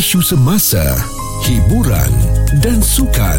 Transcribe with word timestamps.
isu 0.00 0.24
semasa, 0.24 0.80
hiburan 1.44 2.08
dan 2.64 2.80
sukan 2.80 3.36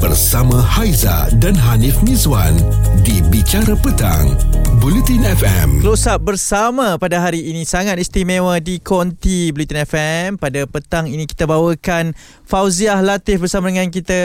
bersama 0.00 0.56
Haiza 0.56 1.28
dan 1.36 1.52
Hanif 1.52 2.00
Mizwan 2.00 2.56
di 3.04 3.20
Bicara 3.28 3.76
Petang, 3.76 4.32
Bulletin 4.80 5.28
FM. 5.28 5.84
Close 5.84 6.08
up 6.08 6.24
bersama 6.24 6.96
pada 6.96 7.20
hari 7.20 7.52
ini 7.52 7.68
sangat 7.68 8.00
istimewa 8.00 8.56
di 8.64 8.80
Konti 8.80 9.52
Bulletin 9.52 9.84
FM. 9.84 10.28
Pada 10.40 10.64
petang 10.64 11.04
ini 11.04 11.28
kita 11.28 11.44
bawakan 11.44 12.16
Fauziah 12.50 12.98
Latif 12.98 13.46
bersama 13.46 13.70
dengan 13.70 13.86
kita. 13.94 14.18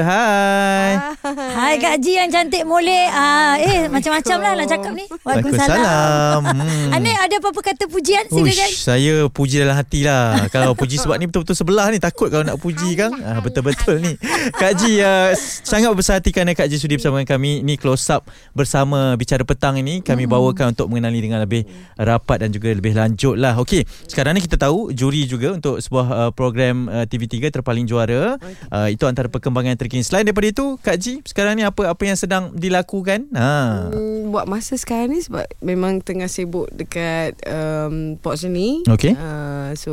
Hai. 0.00 1.12
Hai 1.20 1.76
Kak 1.76 2.00
Ji 2.00 2.16
yang 2.16 2.32
cantik 2.32 2.64
molek. 2.64 3.12
Ah, 3.12 3.60
eh 3.60 3.84
macam-macam 3.92 4.36
lah 4.40 4.52
nak 4.56 4.66
cakap 4.72 4.92
ni. 4.96 5.04
Waalaikumsalam. 5.22 6.40
Hmm. 6.60 6.92
Ane 6.92 7.12
ada 7.14 7.36
apa-apa 7.40 7.72
kata 7.72 7.84
pujian 7.90 8.26
silakan. 8.30 8.68
Uish, 8.70 8.84
saya 8.84 9.26
puji 9.28 9.60
dalam 9.60 9.74
hati 9.74 10.06
lah. 10.06 10.48
kalau 10.54 10.72
puji 10.72 10.96
sebab 10.96 11.18
ni 11.18 11.26
betul-betul 11.26 11.56
sebelah 11.56 11.90
ni 11.90 11.98
takut 12.00 12.30
kalau 12.30 12.46
nak 12.46 12.56
puji 12.62 12.96
kan. 12.96 13.12
Ah, 13.20 13.42
betul-betul 13.44 14.00
ni. 14.00 14.16
Kak 14.56 14.80
Ji 14.80 15.02
uh, 15.02 15.34
sangat 15.66 15.92
berbesar 15.92 16.22
hati 16.22 16.32
kerana 16.32 16.56
Kak 16.56 16.70
Ji 16.70 16.80
sudi 16.80 16.96
bersama 16.96 17.20
dengan 17.20 17.36
kami. 17.36 17.60
Ni 17.60 17.76
close 17.76 18.08
up 18.08 18.24
bersama 18.56 19.18
bicara 19.20 19.44
petang 19.44 19.76
ini 19.76 20.00
kami 20.00 20.24
hmm. 20.24 20.32
bawakan 20.32 20.66
untuk 20.72 20.88
mengenali 20.88 21.20
dengan 21.20 21.44
lebih 21.44 21.66
rapat 22.00 22.46
dan 22.46 22.54
juga 22.54 22.72
lebih 22.72 22.96
lanjut 22.96 23.36
lah. 23.36 23.60
Okey, 23.60 23.84
sekarang 24.08 24.38
ni 24.38 24.40
kita 24.40 24.56
tahu 24.56 24.94
juri 24.94 25.28
juga 25.28 25.52
untuk 25.52 25.76
sebuah 25.82 26.06
uh, 26.08 26.30
program 26.32 26.88
uh, 26.88 27.04
TV3 27.04 27.49
terpaling 27.50 27.84
juara. 27.84 28.38
Uh, 28.66 28.88
itu 28.88 29.04
antara 29.04 29.26
perkembangan 29.26 29.74
yang 29.74 29.80
terkini. 29.80 30.00
Selain 30.00 30.22
daripada 30.22 30.48
itu, 30.48 30.78
Kak 30.78 30.96
Ji, 30.96 31.20
sekarang 31.22 31.54
ni 31.54 31.62
apa 31.62 31.86
apa 31.86 32.02
yang 32.02 32.14
sedang 32.14 32.50
dilakukan? 32.52 33.26
Ha. 33.30 33.50
Hmm, 33.88 34.30
buat 34.30 34.46
masa 34.46 34.74
sekarang 34.74 35.10
ni 35.10 35.20
sebab 35.20 35.44
memang 35.60 35.98
tengah 35.98 36.26
sibuk 36.26 36.70
dekat 36.70 37.34
um, 37.44 38.16
Port 38.16 38.36
Seni. 38.36 38.82
Okey. 38.84 39.12
Uh, 39.12 39.74
so 39.74 39.92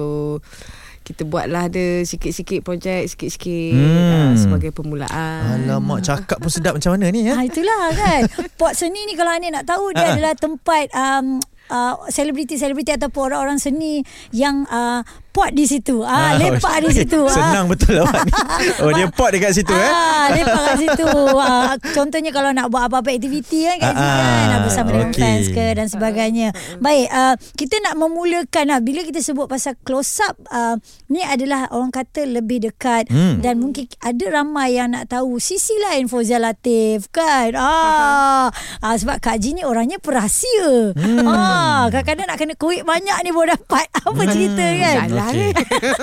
kita 1.01 1.23
buatlah 1.23 1.67
ada 1.67 2.03
sikit-sikit 2.03 2.59
projek 2.61 3.07
sikit-sikit 3.07 3.71
Hmm. 3.73 4.11
uh, 4.11 4.33
sebagai 4.35 4.71
permulaan. 4.71 5.63
Alamak, 5.63 6.03
cakap 6.03 6.35
pun 6.37 6.49
sedap 6.49 6.75
macam 6.75 6.93
mana 6.93 7.07
ni 7.07 7.23
ya? 7.23 7.33
Ha, 7.33 7.43
itulah 7.43 7.91
kan. 7.91 8.27
Port 8.59 8.75
seni 8.75 9.03
ni 9.03 9.15
kalau 9.15 9.31
anda 9.31 9.47
nak 9.49 9.65
tahu 9.65 9.91
dia 9.91 10.03
Ah. 10.03 10.11
adalah 10.11 10.33
tempat 10.35 10.91
um, 10.91 11.39
uh, 11.67 11.95
selebriti-selebriti 12.07 12.91
ataupun 12.93 13.23
orang-orang 13.25 13.55
seni 13.55 14.03
yang 14.31 14.67
uh, 14.67 14.99
pot 15.37 15.53
di 15.53 15.63
situ. 15.63 16.01
Ah, 16.01 16.33
lepak 16.33 16.81
di 16.81 16.89
situ. 16.97 17.21
Ah. 17.21 17.29
Senang 17.29 17.65
betul 17.69 18.01
awak 18.01 18.25
ni. 18.25 18.33
Oh, 18.81 18.89
dia 18.89 19.05
pot 19.07 19.29
dekat 19.29 19.53
situ 19.53 19.69
eh. 19.69 19.85
Ah, 19.87 20.33
lepak 20.33 20.61
kat 20.63 20.75
situ. 20.79 21.09
Ah, 21.37 21.73
contohnya 21.77 22.31
kalau 22.31 22.49
nak 22.49 22.67
buat 22.67 22.89
apa-apa 22.89 23.09
aktiviti 23.11 23.63
kan 23.63 23.77
kat 23.77 23.93
situ 23.93 24.01
Ah, 24.01 24.17
kan 24.17 24.45
nak 24.47 24.59
bersama 24.63 24.87
dengan 24.89 25.09
okey. 25.09 25.21
fans 25.21 25.45
ke 25.47 25.65
dan 25.71 25.87
sebagainya. 25.87 26.47
Baik, 26.77 27.07
ah, 27.09 27.33
kita 27.53 27.75
nak 27.79 27.93
memulakan 27.95 28.65
ah, 28.71 28.79
bila 28.79 29.01
kita 29.01 29.19
sebut 29.19 29.45
pasal 29.45 29.77
close 29.79 30.17
up 30.21 30.33
ah, 30.47 30.73
ni 31.07 31.21
adalah 31.21 31.69
orang 31.69 31.93
kata 31.93 32.25
lebih 32.25 32.63
dekat 32.63 33.05
Hmm. 33.07 33.39
dan 33.39 33.57
mungkin 33.57 33.85
ada 33.99 34.25
ramai 34.33 34.73
yang 34.73 34.89
nak 34.89 35.07
tahu 35.07 35.37
sisi 35.37 35.71
lain 35.81 36.07
Fauzia 36.07 36.37
Latif 36.37 37.07
kan. 37.09 37.53
Ah, 37.53 38.49
ah 38.79 38.95
sebab 38.95 39.19
Kak 39.19 39.37
Ji 39.37 39.53
ni 39.53 39.61
orangnya 39.61 39.97
perahsia. 39.97 40.91
Hmm. 40.93 41.23
Ah, 41.23 41.85
kadang-kadang 41.87 42.25
nak 42.25 42.37
kena 42.37 42.53
kuik 42.55 42.81
banyak 42.81 43.13
ni 43.19 43.29
baru 43.29 43.53
dapat 43.53 43.85
apa 44.07 44.21
cerita 44.25 44.65
kan. 44.65 44.95
Salah 45.07 45.26
Okey. 45.29 45.37
ni. 45.37 45.47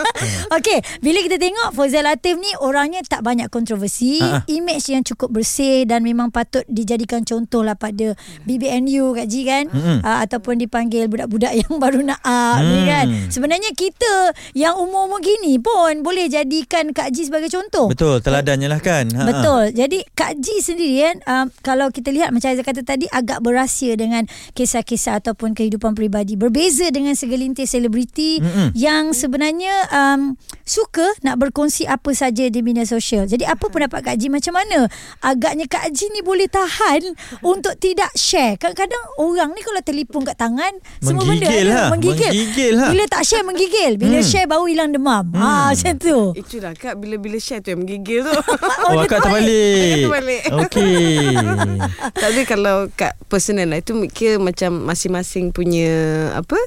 Okey, 0.57 0.79
bila 1.01 1.19
kita 1.21 1.37
tengok 1.37 1.69
Fauzia 1.73 2.01
Latif 2.01 2.37
ni 2.37 2.51
orangnya 2.59 3.01
tak 3.03 3.21
banyak 3.21 3.49
kontroversi, 3.49 4.19
Ha-ha. 4.19 4.45
image 4.47 4.87
yang 4.89 5.03
cukup 5.03 5.31
bersih 5.31 5.85
dan 5.85 6.01
memang 6.01 6.29
patut 6.29 6.63
dijadikan 6.67 7.23
contoh 7.23 7.61
lah 7.61 7.75
pada 7.75 8.13
BBNU 8.45 9.15
Kak 9.15 9.27
Ji 9.27 9.43
kan 9.43 9.65
Mm-mm. 9.67 9.99
uh, 10.01 10.19
ataupun 10.21 10.59
dipanggil 10.59 11.07
budak-budak 11.07 11.53
yang 11.55 11.75
baru 11.83 12.03
nak 12.03 12.21
up 12.21 12.61
ni 12.61 12.75
Hmm. 12.75 12.87
kan. 12.87 13.07
Sebenarnya 13.29 13.71
kita 13.73 14.15
yang 14.53 14.77
umur-umur 14.77 15.19
gini 15.19 15.57
pun 15.57 16.03
boleh 16.03 16.27
jadikan 16.27 16.91
Kak 16.91 17.09
Ji 17.11 17.25
sebagai 17.25 17.49
contoh. 17.49 17.89
Betul, 17.89 18.21
teladannya 18.21 18.67
lah 18.67 18.79
kan. 18.79 19.09
Ha. 19.09 19.25
Betul. 19.25 19.73
Jadi 19.73 20.05
Kak 20.11 20.37
Ji 20.37 20.59
sendiri 20.59 20.95
kan 21.03 21.17
um, 21.25 21.47
kalau 21.61 21.89
kita 21.89 22.11
lihat 22.11 22.29
macam 22.29 22.47
Aizah 22.47 22.63
kata 22.63 22.83
tadi 22.83 23.07
agak 23.09 23.41
berahsia 23.41 23.95
dengan 23.95 24.27
kisah-kisah 24.53 25.19
ataupun 25.19 25.55
kehidupan 25.55 25.95
peribadi. 25.95 26.35
Berbeza 26.35 26.91
dengan 26.91 27.15
segelintir 27.15 27.65
selebriti 27.65 28.39
Mm-mm. 28.39 28.69
yang 28.75 29.14
sebenarnya 29.15 29.75
um, 29.89 30.35
suka 30.63 31.07
nak 31.21 31.39
berkongsi 31.39 31.87
apa 31.87 32.11
saja 32.11 32.45
di 32.45 32.61
media 32.61 32.83
sosial. 32.83 33.25
Jadi 33.25 33.45
apa 33.45 33.67
pendapat 33.67 34.03
Kak 34.03 34.17
Ji 34.17 34.29
macam 34.29 34.55
mana? 34.55 34.91
Agaknya 35.21 35.65
Kak 35.65 35.89
Ji 35.91 36.11
ni 36.11 36.21
boleh 36.21 36.45
tahan 36.45 37.15
untuk 37.55 37.79
tidak 37.79 38.11
share. 38.15 38.59
Kadang-kadang 38.59 39.01
orang 39.17 39.53
ni 39.53 39.63
kalau 39.63 39.81
telefon 39.81 40.23
kat 40.23 40.35
tangan 40.35 40.73
semua 40.99 41.23
benda 41.23 41.47
Menggigil 41.47 41.67
lah. 41.67 41.89
Menggigil. 41.89 42.31
Menggigil 42.31 42.73
lah. 42.75 42.91
Bila 42.91 43.05
tak 43.07 43.23
share 43.23 43.45
menggigil. 43.45 43.93
Bila 43.97 44.17
Hmm. 44.17 44.27
share 44.27 44.47
baru 44.47 44.65
hilang 44.67 44.91
demam. 44.91 45.25
Ha 45.33 45.71
macam 45.71 45.95
tu. 45.97 46.19
Itulah 46.35 46.73
kak 46.75 46.99
bila-bila 46.99 47.39
share 47.39 47.61
tu 47.61 47.71
yang 47.71 47.81
menggigil 47.81 48.25
tu. 48.25 48.33
Oh, 48.85 49.01
akak 49.01 49.23
terbalik. 49.23 49.81
Akak 49.81 50.01
terbalik. 50.03 50.43
Okey. 50.61 51.37
Tapi 52.23 52.41
kalau 52.45 52.89
kat 52.91 53.17
personal 53.27 53.71
lah 53.71 53.79
itu 53.79 53.95
kira 54.11 54.37
macam 54.37 54.85
masing-masing 54.85 55.51
punya 55.51 55.89
apa 56.35 56.59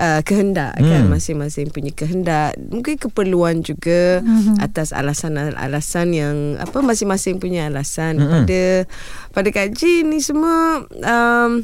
uh, 0.00 0.20
kehendak 0.24 0.72
hmm. 0.74 0.88
kan 0.88 1.02
Hmm. 1.04 1.12
masing-masing 1.12 1.68
punya 1.68 1.92
kehendak 1.92 2.56
mungkin 2.72 2.96
keperluan 2.96 3.60
juga 3.60 4.24
Mhm. 4.24 4.56
atas 4.58 4.90
alasan-alasan 4.90 6.08
yang 6.10 6.36
apa 6.56 6.80
masing-masing 6.80 7.36
punya 7.36 7.68
alasan 7.68 8.16
Hmm. 8.16 8.32
pada 8.42 8.88
pada 9.30 9.48
kaji 9.52 10.02
ni 10.02 10.18
semua 10.18 10.82
um, 10.88 11.62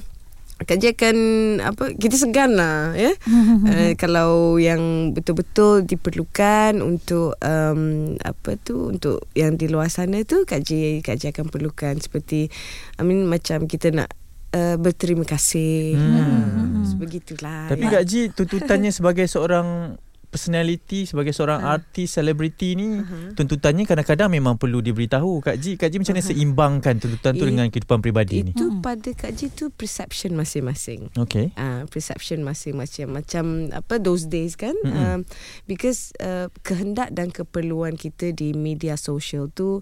Kaji 0.56 0.96
akan 0.96 1.16
apa 1.60 1.92
kita 2.00 2.16
segan 2.16 2.56
lah 2.56 2.96
ya 2.96 3.12
uh, 3.28 3.92
kalau 4.00 4.56
yang 4.56 5.12
betul-betul 5.12 5.84
diperlukan 5.84 6.80
untuk 6.80 7.36
um, 7.44 8.16
apa 8.24 8.56
tu 8.56 8.88
untuk 8.88 9.28
yang 9.36 9.60
di 9.60 9.68
luar 9.68 9.92
sana 9.92 10.24
tu 10.24 10.48
kaji 10.48 11.04
kaji 11.04 11.28
akan 11.28 11.52
perlukan 11.52 12.00
seperti 12.00 12.48
I 12.96 13.04
mean 13.04 13.28
macam 13.28 13.68
kita 13.68 13.92
nak 13.92 14.16
uh, 14.56 14.76
berterima 14.76 15.22
kasih 15.22 15.92
Hmm. 15.92 16.16
hmm. 16.16 16.84
sebegitulah 16.86 17.68
Tapi 17.68 17.84
Kak 17.84 18.04
Ji, 18.04 18.20
tuntutannya 18.30 18.88
sebagai 18.88 19.26
seorang 19.26 20.00
personality, 20.26 21.06
sebagai 21.06 21.32
seorang 21.32 21.64
Ha. 21.64 21.68
artis, 21.72 22.12
selebriti 22.12 22.76
ni, 22.76 22.98
Uh-huh. 22.98 23.32
tuntutannya 23.32 23.84
kadang-kadang 23.84 24.28
memang 24.28 24.54
perlu 24.54 24.78
diberitahu. 24.78 25.40
Kak 25.40 25.56
Ji, 25.56 25.74
Kak 25.74 25.88
Ji 25.88 25.96
macam 25.96 26.12
mana 26.12 26.20
Uh-huh. 26.20 26.32
seimbangkan 26.34 26.94
tuntutan 26.98 27.32
tu 27.32 27.46
I- 27.46 27.48
dengan 27.48 27.66
kehidupan 27.66 27.98
peribadi 28.00 28.42
ni? 28.42 28.52
itu 28.52 28.68
pada 28.78 29.08
kaji 29.08 29.48
tu 29.50 29.70
perception 29.70 30.34
masing-masing 30.34 31.08
Okey. 31.14 31.54
uh, 31.54 31.88
perception 31.88 32.42
masing-masing 32.42 33.08
macam 33.08 33.44
apa 33.72 33.96
those 33.96 34.28
days 34.28 34.54
kan 34.54 34.76
um, 34.84 35.24
because 35.64 36.12
uh, 36.18 36.52
kehendak 36.60 37.08
dan 37.10 37.30
keperluan 37.30 37.96
kita 37.96 38.30
di 38.30 38.52
media 38.52 38.94
sosial 38.94 39.48
tu 39.48 39.80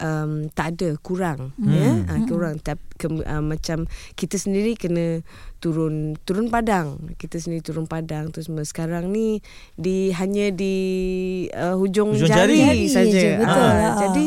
um, 0.00 0.48
tak 0.50 0.78
ada 0.78 0.96
kurang 0.98 1.52
Mm. 1.54 1.70
ya 1.70 1.90
uh, 2.08 2.20
kurang 2.26 2.56
tapi 2.58 2.82
ke, 2.94 3.06
uh, 3.10 3.42
macam 3.42 3.86
kita 4.14 4.38
sendiri 4.38 4.74
kena 4.74 5.22
turun 5.58 6.14
turun 6.22 6.48
padang 6.48 7.14
kita 7.16 7.38
sendiri 7.38 7.62
turun 7.62 7.86
padang 7.86 8.30
semua 8.34 8.62
sekarang 8.62 9.08
ni 9.08 9.40
di 9.74 10.12
hanya 10.12 10.50
di 10.50 10.76
uh, 11.50 11.74
hujung, 11.74 12.12
Hujung 12.14 12.28
jari, 12.28 12.60
jari. 12.60 12.84
Saja 12.86 13.28
Ah, 13.40 13.46
lah. 13.46 13.94
jadi 13.98 14.26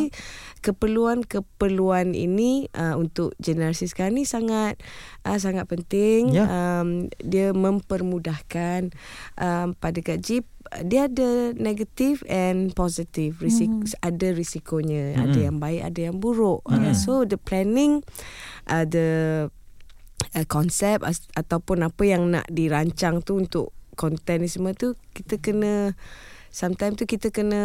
keperluan-keperluan 0.68 2.12
ini 2.12 2.68
uh, 2.72 2.94
untuk 2.94 3.32
generasi 3.38 3.88
sekarang 3.88 4.16
ni 4.16 4.24
sangat 4.24 4.76
uh, 5.24 5.36
sangat 5.36 5.66
penting 5.66 6.30
Ya. 6.30 6.44
um, 6.44 7.08
dia 7.18 7.52
mempermudahkan 7.52 8.92
um, 9.36 9.72
pada 9.74 10.00
gaji 10.00 10.44
dia 10.84 11.08
ada 11.08 11.56
negatif 11.56 12.28
and 12.28 12.74
positif 12.74 13.40
risik 13.40 13.72
Mhm. 13.72 13.88
ada 14.02 14.28
risikonya 14.30 15.16
Mhm. 15.16 15.22
ada 15.22 15.40
yang 15.42 15.58
baik 15.58 15.82
ada 15.82 16.00
yang 16.04 16.18
buruk 16.18 16.60
uh, 16.66 16.92
so 16.92 17.24
the 17.24 17.40
planning 17.40 18.04
uh, 18.68 18.84
the 18.84 19.08
uh, 20.30 20.46
konsep 20.46 21.00
as- 21.02 21.32
ataupun 21.34 21.82
apa 21.82 22.04
yang 22.04 22.28
nak 22.30 22.44
dirancang 22.48 23.24
tu 23.24 23.40
untuk 23.40 23.72
konten 23.96 24.44
ni 24.44 24.52
semua 24.52 24.76
tu 24.76 24.94
kita 25.12 25.40
kena 25.40 25.96
sometimes 26.50 26.96
tu 26.96 27.06
kita 27.06 27.32
kena 27.32 27.64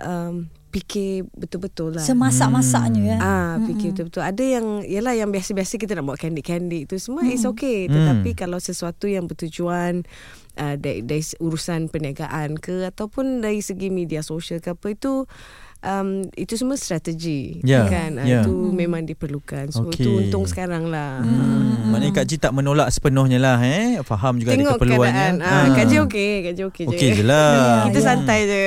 um, 0.00 0.52
fikir 0.74 1.30
betul-betul 1.38 1.94
lah. 1.94 2.02
Semasak-masaknya 2.02 3.14
ya. 3.14 3.18
Ah, 3.22 3.52
fikir 3.62 3.94
betul-betul. 3.94 4.26
Ada 4.26 4.42
yang 4.42 4.66
yalah 4.82 5.14
yang 5.14 5.30
biasa-biasa 5.30 5.78
kita 5.78 5.94
nak 5.94 6.10
buat 6.10 6.18
kandik-kandik 6.18 6.90
tu 6.90 6.98
semua 6.98 7.22
Mm-mm. 7.22 7.38
is 7.38 7.46
okay. 7.46 7.86
Mm. 7.86 7.94
Tetapi 7.94 8.30
kalau 8.34 8.58
sesuatu 8.58 9.06
yang 9.06 9.30
bertujuan 9.30 10.02
uh, 10.58 10.74
dari, 10.74 11.06
dari 11.06 11.22
urusan 11.38 11.86
perniagaan 11.94 12.58
ke 12.58 12.90
ataupun 12.90 13.38
dari 13.38 13.62
segi 13.62 13.94
media 13.94 14.26
sosial 14.26 14.58
ke 14.58 14.74
apa 14.74 14.86
itu 14.90 15.30
um, 15.84 16.08
itu 16.32 16.54
semua 16.54 16.74
strategi 16.74 17.60
Ya, 17.60 17.84
kan 17.84 18.16
Ah, 18.16 18.24
ya. 18.24 18.40
itu 18.40 18.50
memang 18.70 19.04
diperlukan 19.04 19.68
so 19.68 19.84
Okey. 19.84 20.00
itu 20.00 20.10
untung 20.18 20.44
sekarang 20.44 20.88
lah 20.88 21.20
Hmm. 21.20 21.92
Maknanya 21.94 22.12
Kak 22.12 22.26
Ji 22.26 22.36
tak 22.36 22.50
menolak 22.50 22.90
sepenuhnya 22.90 23.36
lah 23.36 23.60
eh. 23.60 24.00
Faham 24.02 24.34
juga 24.36 24.50
ada 24.50 24.58
Tengok 24.58 24.72
keperluannya. 24.76 25.14
keadaan 25.30 25.34
ah, 25.38 25.66
Kak 25.70 25.86
Ji 25.86 25.96
okey 26.00 26.30
Kak 26.42 26.52
Ji 26.52 26.62
okey 26.64 26.84
Okey 26.88 27.08
je 27.08 27.14
je 27.14 27.22
lah. 27.22 27.84
Kita 27.86 28.00
Ya. 28.00 28.04
santai 28.04 28.38
je 28.42 28.62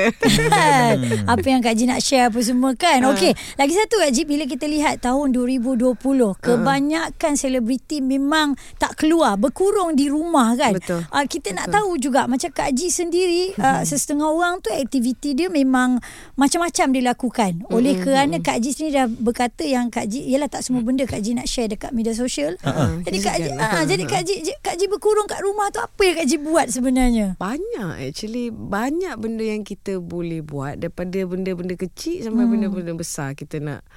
kan 0.48 0.94
apa 1.28 1.46
yang 1.46 1.60
Kak 1.60 1.74
Ji 1.74 1.84
nak 1.86 2.00
share 2.00 2.30
apa 2.30 2.40
semua 2.40 2.72
kan 2.74 3.00
Ha. 3.00 3.12
okey 3.12 3.32
lagi 3.56 3.74
satu 3.74 3.96
Kak 3.98 4.12
Ji 4.12 4.24
bila 4.24 4.46
kita 4.46 4.66
lihat 4.66 5.02
tahun 5.02 5.34
2020 5.34 5.98
kebanyakan 6.40 7.34
selebriti 7.34 8.00
memang 8.00 8.48
tak 8.78 8.96
keluar 8.96 9.36
berkurung 9.36 9.94
di 9.94 10.08
rumah 10.08 10.54
kan 10.54 10.74
Betul. 10.74 11.04
uh, 11.04 11.26
kita 11.26 11.52
nak 11.52 11.68
Betul. 11.68 11.76
tahu 11.76 11.92
juga 12.00 12.22
macam 12.26 12.50
Kak 12.50 12.72
Ji 12.72 12.88
sendiri 12.88 13.56
uh, 13.56 13.82
setengah 13.84 14.28
orang 14.28 14.60
tu 14.60 14.70
aktiviti 14.70 15.34
dia 15.34 15.48
memang 15.48 16.00
macam-macam 16.36 16.88
dilakukan. 17.08 17.64
Oleh 17.72 17.96
kerana 17.96 18.44
Kak 18.44 18.60
Ji 18.60 18.76
sendiri 18.76 19.00
dah 19.00 19.08
berkata 19.08 19.64
yang 19.64 19.88
Kak 19.88 20.12
Ji 20.12 20.28
ialah 20.28 20.52
tak 20.52 20.68
semua 20.68 20.84
benda 20.84 21.08
Kak 21.08 21.24
Ji 21.24 21.32
nak 21.32 21.48
share 21.48 21.72
dekat 21.72 21.96
media 21.96 22.12
sosial. 22.12 22.60
Ha, 22.60 23.00
jadi 23.00 23.18
Kak 23.24 23.36
Ji 23.40 23.50
segan. 23.50 23.64
ah, 23.64 23.84
jadi 23.88 24.04
Kak 24.04 24.22
Ji 24.22 24.34
Kak 24.60 24.76
Ji 24.76 24.86
berkurung 24.86 25.26
kat 25.26 25.40
rumah 25.40 25.72
tu 25.72 25.80
apa 25.80 26.02
yang 26.04 26.16
Kak 26.20 26.28
Ji 26.28 26.38
buat 26.38 26.68
sebenarnya? 26.68 27.40
Banyak 27.40 28.04
actually. 28.04 28.52
Banyak 28.52 29.16
benda 29.16 29.48
yang 29.48 29.64
kita 29.64 29.98
boleh 29.98 30.44
buat 30.44 30.76
Daripada 30.78 31.24
benda-benda 31.24 31.74
kecil 31.74 32.22
Sampai 32.22 32.44
Hmm. 32.44 32.52
benda-benda 32.54 32.92
besar. 32.94 33.32
Kita 33.34 33.58
nak 33.58 33.88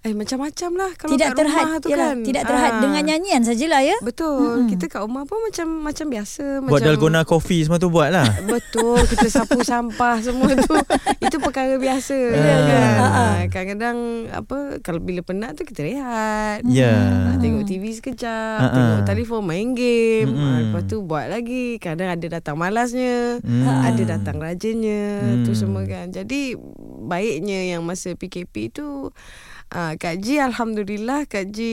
Eh 0.00 0.16
macam-macam 0.16 0.70
lah 0.74 0.90
Kalau 0.94 1.12
tidak 1.12 1.28
kat 1.28 1.36
terhad 1.36 1.60
rumah 1.62 1.78
tu 1.78 1.88
yalah, 1.88 2.08
kan. 2.10 2.24
tidak 2.24 2.42
terhad 2.42 2.72
Ah. 2.72 2.80
dengan 2.80 3.02
nyanyian 3.04 3.42
sajalah 3.42 3.82
ya. 3.84 3.96
Betul. 4.00 4.64
Kita 4.66 4.84
kat 4.86 5.00
rumah 5.04 5.22
pun 5.22 5.36
macam 5.42 5.66
Macam 5.82 6.06
biasa 6.08 6.44
Buat 6.58 6.72
macam, 6.72 6.86
dalgona 6.88 7.20
coffee 7.22 7.60
semua 7.60 7.76
tu 7.76 7.88
buat 7.88 8.08
lah. 8.08 8.24
Betul. 8.48 8.96
Kita 9.04 9.28
sapu 9.28 9.60
sampah 9.60 10.16
Semua 10.20 10.56
tu. 10.56 10.72
Itu 11.20 11.36
perkara 11.36 11.76
biasa. 11.76 12.16
Ya, 12.16 12.56
kan? 12.62 12.96
Ah, 12.98 13.38
Kadang-kadang 13.46 13.96
Apa 14.32 14.56
Kalau 14.80 14.98
bila 14.98 15.20
penat 15.20 15.52
tu 15.52 15.62
Kita 15.62 15.84
rehat. 15.84 16.64
Ya. 16.64 16.96
Ah, 17.28 17.36
Tengok 17.36 17.68
TV 17.68 17.92
sekejap 17.92 18.56
ah. 18.56 18.72
Tengok 18.72 19.00
telefon 19.04 19.44
Main 19.44 19.76
game. 19.76 20.32
Ah, 20.32 20.64
Lepas 20.64 20.88
tu 20.88 21.04
buat 21.04 21.28
lagi. 21.28 21.76
Kadang 21.76 22.08
ada 22.08 22.26
datang 22.30 22.56
malasnya 22.56 23.36
Hmm. 23.40 23.68
Ada 23.84 24.16
datang 24.16 24.40
rajinnya. 24.40 25.20
Hmm. 25.20 25.44
Tu 25.44 25.52
semua 25.52 25.84
kan. 25.84 26.08
Jadi 26.08 26.56
Baiknya 27.02 27.68
yang 27.68 27.82
masa 27.82 28.12
PKP 28.12 28.70
tu 28.70 29.12
Uh, 29.70 29.94
Kak 30.02 30.18
Ji 30.18 30.42
Alhamdulillah 30.42 31.30
Kak 31.30 31.54
Ji 31.54 31.70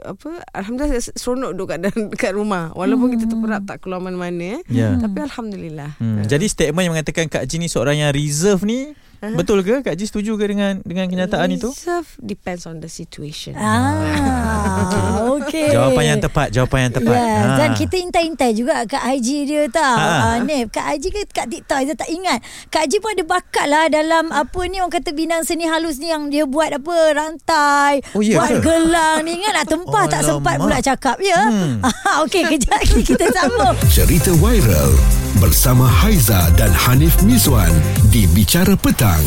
apa 0.00 0.40
Alhamdulillah 0.56 0.96
seronok 0.96 1.52
duduk 1.52 1.76
kat, 1.76 1.92
kat 2.16 2.32
rumah 2.32 2.72
Walaupun 2.72 3.12
kita 3.12 3.28
terperap 3.28 3.68
Tak 3.68 3.84
keluar 3.84 4.00
mana-mana 4.00 4.56
eh. 4.56 4.60
Ya. 4.72 4.96
Tapi 4.96 5.20
Alhamdulillah 5.20 6.00
Hmm. 6.00 6.24
Ah. 6.24 6.26
Jadi 6.26 6.48
statement 6.48 6.88
yang 6.88 6.94
mengatakan 6.96 7.28
Kak 7.28 7.44
Ji 7.44 7.60
ni 7.60 7.68
seorang 7.68 8.00
yang 8.00 8.16
reserve 8.16 8.64
ni 8.64 8.96
betul 9.32 9.58
ke? 9.60 9.80
Kak 9.80 9.94
Ji 9.94 10.04
setuju 10.04 10.36
ke 10.36 10.44
dengan 10.46 10.78
dengan 10.80 11.06
kenyataan 11.06 11.48
itu? 11.50 11.70
Reserve 11.70 12.04
depends 12.18 12.64
on 12.64 12.78
the 12.78 12.86
situation 12.86 13.56
Ah, 13.56 15.24
okey. 15.34 15.70
Jawapan 15.70 16.04
yang 16.06 16.20
tepat, 16.20 16.48
jawapan 16.50 16.78
yang 16.82 16.94
tepat. 16.94 17.14
Ya, 17.14 17.32
Ha. 17.34 17.56
dan 17.56 17.70
kita 17.72 17.96
intai-intai 17.96 18.52
juga 18.52 18.84
kat 18.84 19.00
IG 19.14 19.28
dia 19.44 19.64
tau. 19.66 19.96
Ha. 19.96 20.36
Ha. 20.36 20.42
Nip, 20.42 20.68
kat 20.68 20.84
IG 20.94 21.04
ke 21.08 21.20
kat 21.26 21.46
TikTok 21.46 21.76
Aizah 21.76 21.96
tak 21.96 22.08
ingat. 22.08 22.38
Kak 22.68 22.84
Haji 22.84 22.96
pun 22.98 23.10
ada 23.12 23.24
bakat 23.24 23.66
lah 23.66 23.84
dalam 23.86 24.28
apa 24.28 24.60
ni 24.64 24.76
orang 24.76 24.90
kata 24.90 25.10
binang 25.10 25.42
seni 25.42 25.64
halus 25.64 25.96
ni 25.96 26.08
yang 26.08 26.28
dia 26.28 26.44
buat 26.44 26.68
apa 26.70 26.94
rantai, 27.14 28.02
Oh, 28.12 28.20
ya 28.20 28.36
buat 28.36 28.50
ke? 28.52 28.60
gelang 28.60 29.22
ni 29.22 29.36
ingat 29.36 29.52
lah 29.54 29.64
tempat 29.64 30.04
tak 30.10 30.22
sempat 30.22 30.56
pula 30.56 30.78
cakap 30.78 31.16
ya. 31.18 31.40
Hmm. 31.40 31.78
Okey, 32.24 32.42
kejap 32.48 32.74
lagi 32.74 33.00
kita 33.00 33.30
sambung. 33.30 33.76
Cerita 33.86 34.34
viral 34.34 34.92
bersama 35.40 35.86
Haiza 35.88 36.50
dan 36.54 36.70
Hanif 36.70 37.18
Miswan 37.26 37.72
di 38.10 38.26
Bicara 38.30 38.78
Petang. 38.78 39.22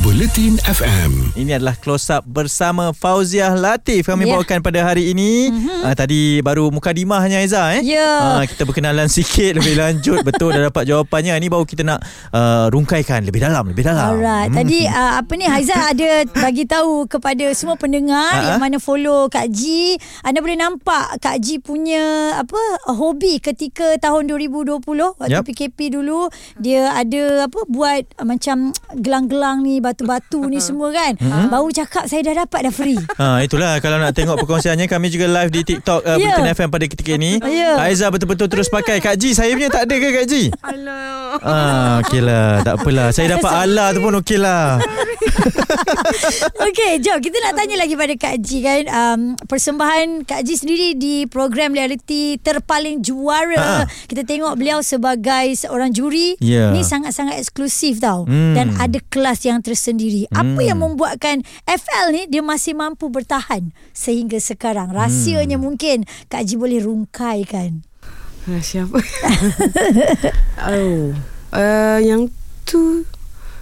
Buletin 0.00 0.60
FM. 0.62 1.32
Ini 1.34 1.56
adalah 1.56 1.72
close 1.74 2.12
up 2.12 2.22
bersama 2.22 2.92
Fauziah 2.92 3.52
Latif 3.52 4.06
kami 4.06 4.28
Ya. 4.28 4.36
bawakan 4.36 4.60
pada 4.60 4.84
hari 4.84 5.08
ini. 5.10 5.48
Uh, 5.82 5.94
tadi 5.96 6.38
baru 6.40 6.68
mukadimahnya 6.68 7.40
Aiza 7.40 7.74
eh. 7.74 7.96
Ya. 7.96 8.38
Ah, 8.38 8.44
kita 8.44 8.62
berkenalan 8.62 9.08
sikit 9.08 9.56
lebih 9.56 9.74
lanjut 9.74 10.20
betul 10.28 10.52
dah 10.52 10.68
dapat 10.68 10.84
jawapannya. 10.84 11.32
Ini 11.36 11.48
baru 11.48 11.64
kita 11.64 11.82
nak 11.82 12.04
uh, 12.30 12.68
rungkaikan 12.68 13.24
lebih 13.24 13.40
dalam, 13.40 13.64
lebih 13.66 13.82
dalam. 13.82 14.20
Alright. 14.20 14.52
Hmm. 14.52 14.58
Tadi 14.60 14.78
uh, 14.84 15.12
apa 15.16 15.32
ni 15.32 15.46
Haizat 15.48 15.80
ada 15.96 16.08
bagi 16.30 16.64
tahu 16.64 17.08
kepada 17.08 17.46
semua 17.52 17.74
pendengar 17.74 18.36
Ha-ha. 18.36 18.46
yang 18.52 18.60
mana 18.60 18.76
follow 18.76 19.26
Kak 19.26 19.48
Ji, 19.48 19.96
anda 20.20 20.38
boleh 20.38 20.60
nampak 20.60 21.18
Kak 21.18 21.40
Ji 21.40 21.56
punya 21.56 22.36
apa 22.36 22.60
hobi 22.92 23.40
ketika 23.40 23.96
tahun 23.96 24.28
2020 24.28 24.76
waktu 25.16 25.32
Yup. 25.32 25.44
PKP 25.46 25.94
dulu 25.94 26.28
dia 26.58 26.92
ada 26.92 27.48
apa 27.48 27.60
buat 27.66 28.04
uh, 28.20 28.26
macam 28.28 28.70
gelang-gelang 28.92 29.64
ni 29.64 29.78
batu-batu 29.86 30.42
ni 30.50 30.58
semua 30.58 30.90
kan. 30.90 31.14
Hmm. 31.16 31.46
Baru 31.46 31.70
cakap 31.70 32.10
saya 32.10 32.26
dah 32.26 32.42
dapat 32.42 32.66
dah 32.66 32.74
free. 32.74 32.98
Ha, 33.16 33.46
itulah 33.46 33.78
kalau 33.78 34.02
nak 34.02 34.12
tengok 34.12 34.42
perkongsiannya 34.42 34.90
kami 34.90 35.08
juga 35.08 35.30
live 35.30 35.50
di 35.54 35.60
TikTok 35.62 36.02
uh, 36.02 36.16
Ya. 36.16 36.32
Bulletin 36.32 36.48
FM 36.56 36.70
pada 36.72 36.84
ketika 36.88 37.10
ini. 37.14 37.38
Ya. 37.44 37.76
Aiza 37.78 38.08
betul-betul 38.08 38.48
terus 38.48 38.66
pakai. 38.66 38.98
Kak 38.98 39.20
Ji, 39.20 39.36
saya 39.36 39.52
punya 39.52 39.68
tak 39.68 39.86
ada 39.86 39.94
ke 39.94 40.08
Kak 40.10 40.26
Ji? 40.26 40.42
Alah 40.64 41.38
Ah, 41.44 41.94
okeylah, 42.00 42.64
tak 42.64 42.80
apalah. 42.80 43.12
Saya 43.12 43.36
dapat 43.36 43.52
ala 43.52 43.92
tu 43.92 44.00
pun 44.00 44.16
okeylah. 44.16 44.80
Okey, 46.66 47.02
jom 47.02 47.18
kita 47.20 47.36
nak 47.42 47.54
tanya 47.58 47.76
lagi 47.76 47.94
pada 47.94 48.14
Kak 48.16 48.36
Ji 48.40 48.58
kan. 48.64 48.82
Um, 48.88 49.20
persembahan 49.44 50.24
Kak 50.24 50.42
Ji 50.42 50.54
sendiri 50.56 50.96
di 50.96 51.28
program 51.28 51.76
reality 51.76 52.40
terpaling 52.40 53.04
juara. 53.04 53.84
Ha. 53.84 53.90
Kita 54.08 54.24
tengok 54.24 54.56
beliau 54.56 54.80
sebagai 54.80 55.52
seorang 55.54 55.92
juri. 55.92 56.38
Ya. 56.40 56.72
Ni 56.72 56.82
sangat-sangat 56.82 57.36
eksklusif 57.36 58.00
tau. 58.00 58.24
Hmm. 58.24 58.56
Dan 58.56 58.74
ada 58.78 58.98
kelas 59.10 59.44
yang 59.44 59.60
tersendiri. 59.76 60.24
Apa 60.30 60.56
Hmm. 60.56 60.64
yang 60.64 60.78
membuatkan 60.80 61.36
FL 61.62 62.08
ni 62.08 62.24
dia 62.26 62.40
masih 62.40 62.72
mampu 62.72 63.06
bertahan 63.06 63.68
sehingga 63.92 64.40
sekarang. 64.40 64.88
Rahsianya 64.88 65.54
Hmm. 65.54 65.68
mungkin 65.68 65.96
Kak 66.26 66.42
Ji 66.42 66.56
boleh 66.56 66.80
rungkaikan. 66.80 67.84
Rahsia 68.46 68.88
apa? 68.88 68.98
oh. 70.72 71.12
Uh, 71.52 71.98
yang 72.00 72.28
tu 72.64 73.04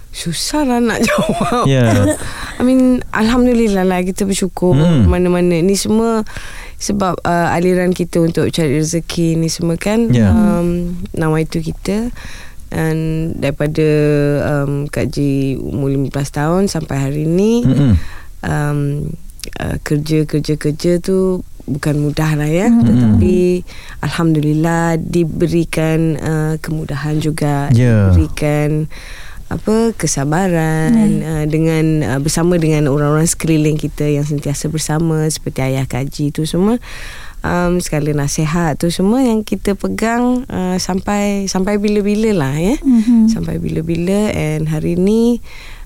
susah 0.09 0.63
lah 0.63 0.79
nak 0.79 1.03
jawab. 1.05 1.67
Ya. 1.67 2.15
I 2.55 2.63
mean 2.63 3.03
Alhamdulillah 3.11 3.83
lah 3.83 3.99
kita 4.01 4.23
bersyukur 4.23 4.71
Hmm. 4.73 5.05
mana-mana 5.05 5.59
ni 5.59 5.75
semua 5.75 6.23
sebab 6.75 7.19
uh, 7.19 7.49
aliran 7.51 7.91
kita 7.91 8.19
untuk 8.19 8.47
cari 8.47 8.79
rezeki 8.79 9.35
ni 9.35 9.47
semua 9.47 9.75
kan 9.75 10.07
Ya. 10.07 10.31
um, 10.31 10.91
nawaitu 11.11 11.59
kita 11.59 12.11
dan 12.67 12.95
daripada 13.35 13.87
um, 14.43 14.85
Kak 14.85 15.09
Ji 15.09 15.55
umur 15.55 15.89
15 15.89 16.09
tahun 16.29 16.61
sampai 16.65 16.97
hari 16.97 17.23
ni 17.23 17.61
Mm-mm. 17.61 17.93
um, 18.41 18.79
uh, 19.57 19.77
kerja-kerja-kerja 19.79 20.99
tu 20.99 21.41
bukan 21.65 21.97
mudah 21.99 22.35
lah 22.35 22.45
ya 22.45 22.67
Hmm. 22.67 22.85
tetapi 22.85 23.65
alhamdulillah 23.99 24.97
diberikan 24.97 26.13
uh, 26.15 26.53
kemudahan 26.59 27.17
juga 27.17 27.69
Ya. 27.71 28.09
diberikan 28.09 28.85
apa 29.45 29.93
kesabaran 29.93 30.93
Hmm. 30.93 31.21
uh, 31.21 31.45
dengan 31.45 31.85
uh, 32.01 32.19
bersama 32.19 32.57
dengan 32.57 32.85
orang-orang 32.85 33.25
sekeliling 33.25 33.77
kita 33.77 34.05
yang 34.05 34.25
sentiasa 34.25 34.67
bersama 34.67 35.25
seperti 35.25 35.61
ayah 35.63 35.85
kaji 35.85 36.29
tu 36.29 36.45
semua 36.45 36.77
um, 37.45 37.77
segala 37.77 38.09
nasihat 38.11 38.73
tu 38.75 38.89
semua 38.89 39.21
yang 39.21 39.45
kita 39.45 39.77
pegang 39.77 40.41
uh, 40.49 40.75
sampai 40.75 41.45
sampai 41.45 41.77
bila-bila 41.77 42.33
lah 42.33 42.55
ya 42.57 42.75
Mm-hmm. 42.81 43.29
sampai 43.29 43.61
bila-bila 43.61 44.33
and 44.33 44.65
hari 44.67 44.97
ni 44.97 45.37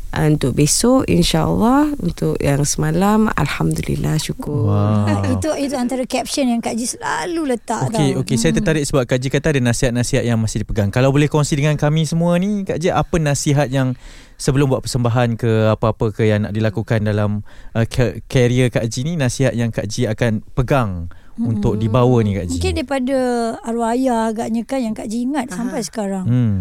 uh, 0.09 0.25
untuk 0.25 0.55
besok 0.55 1.03
insyaallah 1.05 1.91
untuk 1.99 2.39
yang 2.39 2.63
semalam 2.63 3.27
alhamdulillah 3.29 4.15
syukur 4.17 4.71
Wow. 4.71 5.05
Itu 5.35 5.49
itu 5.55 5.75
antara 5.75 6.03
caption 6.03 6.47
yang 6.47 6.59
Kak 6.59 6.73
Ji 6.73 6.89
selalu 6.89 7.53
letak 7.55 7.91
Okey, 7.91 8.15
tau. 8.17 8.21
okey. 8.23 8.35
Saya 8.35 8.51
tertarik 8.51 8.83
sebab 8.83 9.05
Kak 9.05 9.19
Ji 9.19 9.27
kata 9.29 9.53
ada 9.53 9.61
nasihat-nasihat 9.61 10.23
yang 10.25 10.39
masih 10.39 10.63
dipegang. 10.63 10.89
Kalau 10.89 11.13
boleh 11.13 11.29
kongsi 11.29 11.53
dengan 11.55 11.77
kami 11.77 12.03
semua 12.03 12.35
ni, 12.41 12.65
Kak 12.65 12.79
Ji 12.79 12.89
apa 12.89 13.15
nasihat 13.19 13.69
yang 13.69 13.93
sebelum 14.35 14.71
buat 14.71 14.81
persembahan 14.81 15.35
ke 15.35 15.69
apa-apa 15.69 16.09
ke 16.11 16.25
yang 16.25 16.47
nak 16.47 16.53
dilakukan 16.55 17.03
dalam 17.05 17.45
uh, 17.75 17.85
career 18.25 18.71
Kak 18.73 18.87
Ji 18.89 19.05
ni, 19.05 19.13
nasihat 19.15 19.53
yang 19.53 19.69
Kak 19.69 19.85
Ji 19.85 20.07
akan 20.07 20.41
pegang 20.57 21.11
untuk 21.39 21.79
dibawa 21.79 22.19
ni 22.21 22.35
Kak 22.35 22.45
Ji. 22.47 22.53
Mungkin 22.59 22.73
daripada 22.75 23.17
arwah 23.63 23.95
ayah 23.95 24.29
agaknya 24.29 24.61
kan 24.67 24.79
yang 24.83 24.95
Kak 24.95 25.07
Ji 25.07 25.23
ingat 25.23 25.47
sampai 25.49 25.81
sekarang. 25.81 26.25
Hmm. 26.27 26.59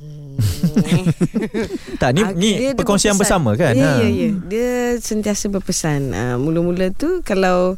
tak 2.00 2.10
ni 2.16 2.24
ni 2.36 2.50
perkongsian 2.72 3.14
berpesan. 3.14 3.44
bersama 3.44 3.50
kan? 3.52 3.76
Ya, 3.76 4.00
ya, 4.00 4.08
ya. 4.08 4.28
Dia 4.48 4.72
sentiasa 4.96 5.52
berpesan. 5.52 6.16
Uh, 6.16 6.36
mula-mula 6.40 6.88
tu 6.96 7.20
kalau 7.20 7.76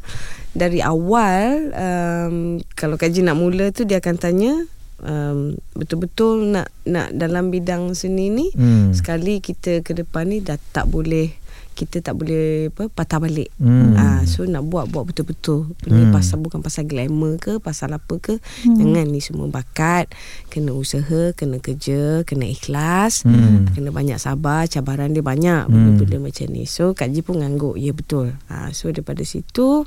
dari 0.53 0.85
awal 0.85 1.73
um, 1.73 2.61
kalau 2.77 3.01
kaji 3.01 3.25
nak 3.25 3.41
mula 3.41 3.73
tu 3.73 3.89
dia 3.89 3.99
akan 3.99 4.17
tanya 4.21 4.53
um, 5.01 5.57
betul-betul 5.73 6.45
nak 6.45 6.69
nak 6.85 7.09
dalam 7.17 7.49
bidang 7.49 7.97
seni 7.97 8.29
ni 8.29 8.53
Hmm. 8.53 8.93
sekali 8.93 9.41
kita 9.41 9.81
ke 9.81 9.97
depan 9.97 10.29
ni 10.29 10.45
dah 10.45 10.61
tak 10.71 10.93
boleh 10.93 11.33
kita 11.73 12.05
tak 12.05 12.21
boleh 12.21 12.69
apa 12.69 12.93
patah 12.93 13.19
balik. 13.19 13.49
Hmm. 13.57 13.97
Ah, 13.97 14.23
so 14.29 14.45
nak 14.45 14.69
buat 14.69 14.93
buat 14.93 15.09
betul-betul. 15.09 15.73
Ni 15.89 16.05
Hmm. 16.05 16.13
pasal 16.13 16.45
bukan 16.45 16.61
pasal 16.61 16.85
glamour 16.85 17.41
ke, 17.41 17.57
pasal 17.59 17.97
apa 17.97 18.21
ke. 18.21 18.37
Hmm. 18.69 18.77
Jangan 18.77 19.07
ni 19.09 19.25
semua 19.25 19.49
bakat, 19.49 20.13
kena 20.53 20.77
usaha, 20.77 21.33
kena 21.33 21.59
kerja, 21.59 22.23
kena 22.29 22.45
ikhlas. 22.45 23.25
Hmm. 23.25 23.71
Kena 23.73 23.89
banyak 23.89 24.21
sabar 24.21 24.69
Cabaran 24.69 25.17
dia 25.17 25.25
banyak 25.25 25.65
Hmm. 25.67 25.97
Benda-benda 25.97 26.29
macam 26.29 26.47
ni 26.53 26.69
So 26.69 26.93
Kak 26.93 27.15
Ji 27.15 27.25
pun 27.25 27.41
ngangguk 27.41 27.79
Ya 27.79 27.95
betul 27.95 28.35
ha, 28.51 28.69
So 28.75 28.91
daripada 28.93 29.23
situ 29.23 29.87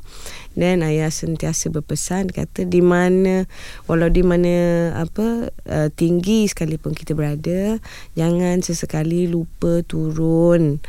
Then 0.58 0.82
ayah 0.82 1.12
sentiasa 1.12 1.68
berpesan 1.70 2.32
Kata 2.32 2.64
di 2.66 2.80
mana 2.80 3.44
Walau 3.86 4.10
di 4.10 4.24
mana 4.24 4.54
Apa 4.96 5.52
uh, 5.52 5.88
Tinggi 5.92 6.48
sekalipun 6.48 6.96
kita 6.96 7.12
berada 7.14 7.78
Jangan 8.18 8.64
sesekali 8.64 9.28
lupa 9.28 9.84
turun 9.86 10.80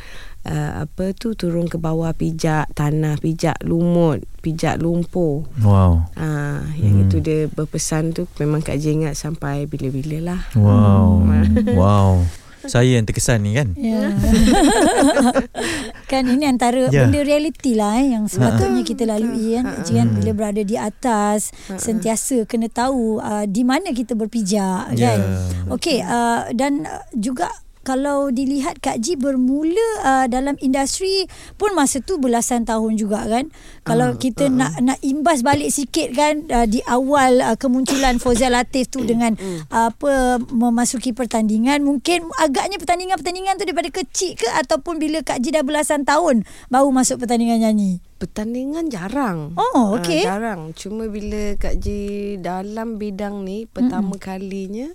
uh, 0.44 0.84
Apa 0.84 1.12
tu 1.14 1.34
Turun 1.34 1.66
ke 1.66 1.76
bawah 1.76 2.12
Pijak 2.12 2.70
tanah 2.72 3.18
Pijak 3.18 3.60
lumut 3.64 4.22
Pijak 4.40 4.78
lumpur 4.78 5.44
Wow. 5.60 6.08
Ah, 6.14 6.62
yang 6.76 6.98
Hmm. 6.98 7.04
itu 7.06 7.18
dia 7.20 7.46
berpesan 7.48 8.12
tu 8.12 8.26
memang 8.38 8.60
Kak 8.60 8.78
Ji 8.78 8.94
ingat 8.94 9.14
sampai 9.14 9.66
bila-bila 9.66 10.34
lah. 10.34 10.40
Wow. 10.54 11.24
wow. 11.80 12.22
Saya 12.64 13.00
yang 13.00 13.08
terkesan 13.08 13.44
ni 13.44 13.56
kan. 13.56 13.72
Ya. 13.80 14.12
kan 16.12 16.24
ini 16.28 16.44
antara 16.44 16.88
Ya. 16.90 17.08
benda 17.08 17.20
realiti 17.24 17.76
lah 17.76 18.00
eh, 18.00 18.12
yang 18.12 18.28
sepatutnya 18.28 18.82
kita 18.84 19.04
lalui 19.08 19.56
kan. 19.56 19.66
Ha. 19.68 19.72
Jangan 19.84 20.08
bila 20.16 20.32
berada 20.34 20.62
di 20.64 20.76
atas 20.76 21.52
sentiasa 21.76 22.44
kena 22.44 22.68
tahu 22.68 23.20
uh, 23.20 23.46
di 23.48 23.64
mana 23.64 23.92
kita 23.92 24.16
berpijak 24.16 24.96
kan. 24.96 24.96
Ya. 24.96 25.16
Okey 25.72 26.02
uh, 26.02 26.50
dan 26.52 26.84
uh, 26.84 27.04
juga 27.14 27.52
kalau 27.88 28.28
dilihat 28.36 28.84
Kak 28.84 29.00
Ji 29.00 29.16
bermula 29.16 29.88
uh, 30.04 30.26
dalam 30.28 30.60
industri 30.60 31.24
pun 31.56 31.72
masa 31.72 32.04
tu 32.04 32.20
belasan 32.20 32.68
tahun 32.68 33.00
juga 33.00 33.24
kan. 33.24 33.48
Kalau 33.88 34.12
Ah, 34.12 34.20
kita 34.20 34.52
nak 34.52 34.76
nak 34.84 35.00
imbas 35.00 35.40
balik 35.40 35.72
sikit 35.72 36.12
kan 36.12 36.44
uh, 36.52 36.68
di 36.68 36.84
awal 36.84 37.40
uh, 37.40 37.56
kemunculan 37.56 38.20
Fauzia 38.22 38.52
Latif 38.52 38.92
tu 38.92 39.08
dengan 39.08 39.40
apa 39.72 40.44
memasuki 40.52 41.16
pertandingan 41.16 41.80
mungkin 41.88 42.28
agaknya 42.44 42.76
pertandingan-pertandingan 42.76 43.56
tu 43.56 43.64
daripada 43.64 43.88
kecil 43.88 44.36
ke 44.36 44.48
ataupun 44.60 45.00
bila 45.00 45.24
Kak 45.24 45.40
Ji 45.40 45.56
dah 45.56 45.64
belasan 45.64 46.04
tahun 46.04 46.44
baru 46.68 46.92
masuk 46.92 47.24
pertandingan 47.24 47.64
nyanyi. 47.64 48.04
Pertandingan 48.18 48.90
jarang. 48.90 49.54
Oh, 49.54 50.02
okey. 50.02 50.26
Ah, 50.26 50.36
jarang. 50.42 50.74
Cuma 50.74 51.06
bila 51.06 51.54
Kak 51.56 51.78
Ji 51.78 52.36
dalam 52.42 52.98
bidang 52.98 53.46
ni 53.46 53.70
pertama 53.70 54.18
kalinya 54.18 54.90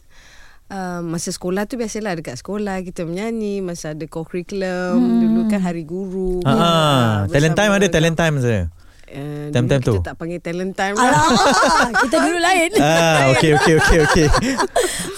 Uh, 0.72 1.04
masa 1.04 1.28
sekolah 1.28 1.68
tu 1.68 1.76
biasalah 1.76 2.16
dekat 2.16 2.40
sekolah 2.40 2.80
kita 2.80 3.04
menyanyi 3.04 3.60
masa 3.60 3.92
ada 3.92 4.08
co-curriculum 4.08 4.96
hmm. 4.96 5.20
dulu 5.20 5.40
kan 5.52 5.60
hari 5.60 5.84
guru 5.84 6.40
Ha 6.40 6.48
ah, 6.48 6.56
Ah, 6.56 7.16
talent 7.28 7.52
time 7.52 7.72
ada 7.76 7.86
talent 7.92 8.16
time 8.16 8.40
saya. 8.40 8.72
uh, 9.12 9.52
Time-time 9.52 9.84
dulu 9.84 9.88
tu. 9.92 9.94
kita 10.00 10.08
tak 10.08 10.16
panggil 10.16 10.40
talent 10.40 10.72
time 10.72 10.96
lah. 10.96 11.12
Alah, 11.12 11.92
kita 12.08 12.16
dulu 12.24 12.38
lain. 12.40 12.70
Ah, 12.80 13.28
okey 13.36 13.50
okey 13.60 13.74
okey 13.84 13.98
okey. 14.08 14.26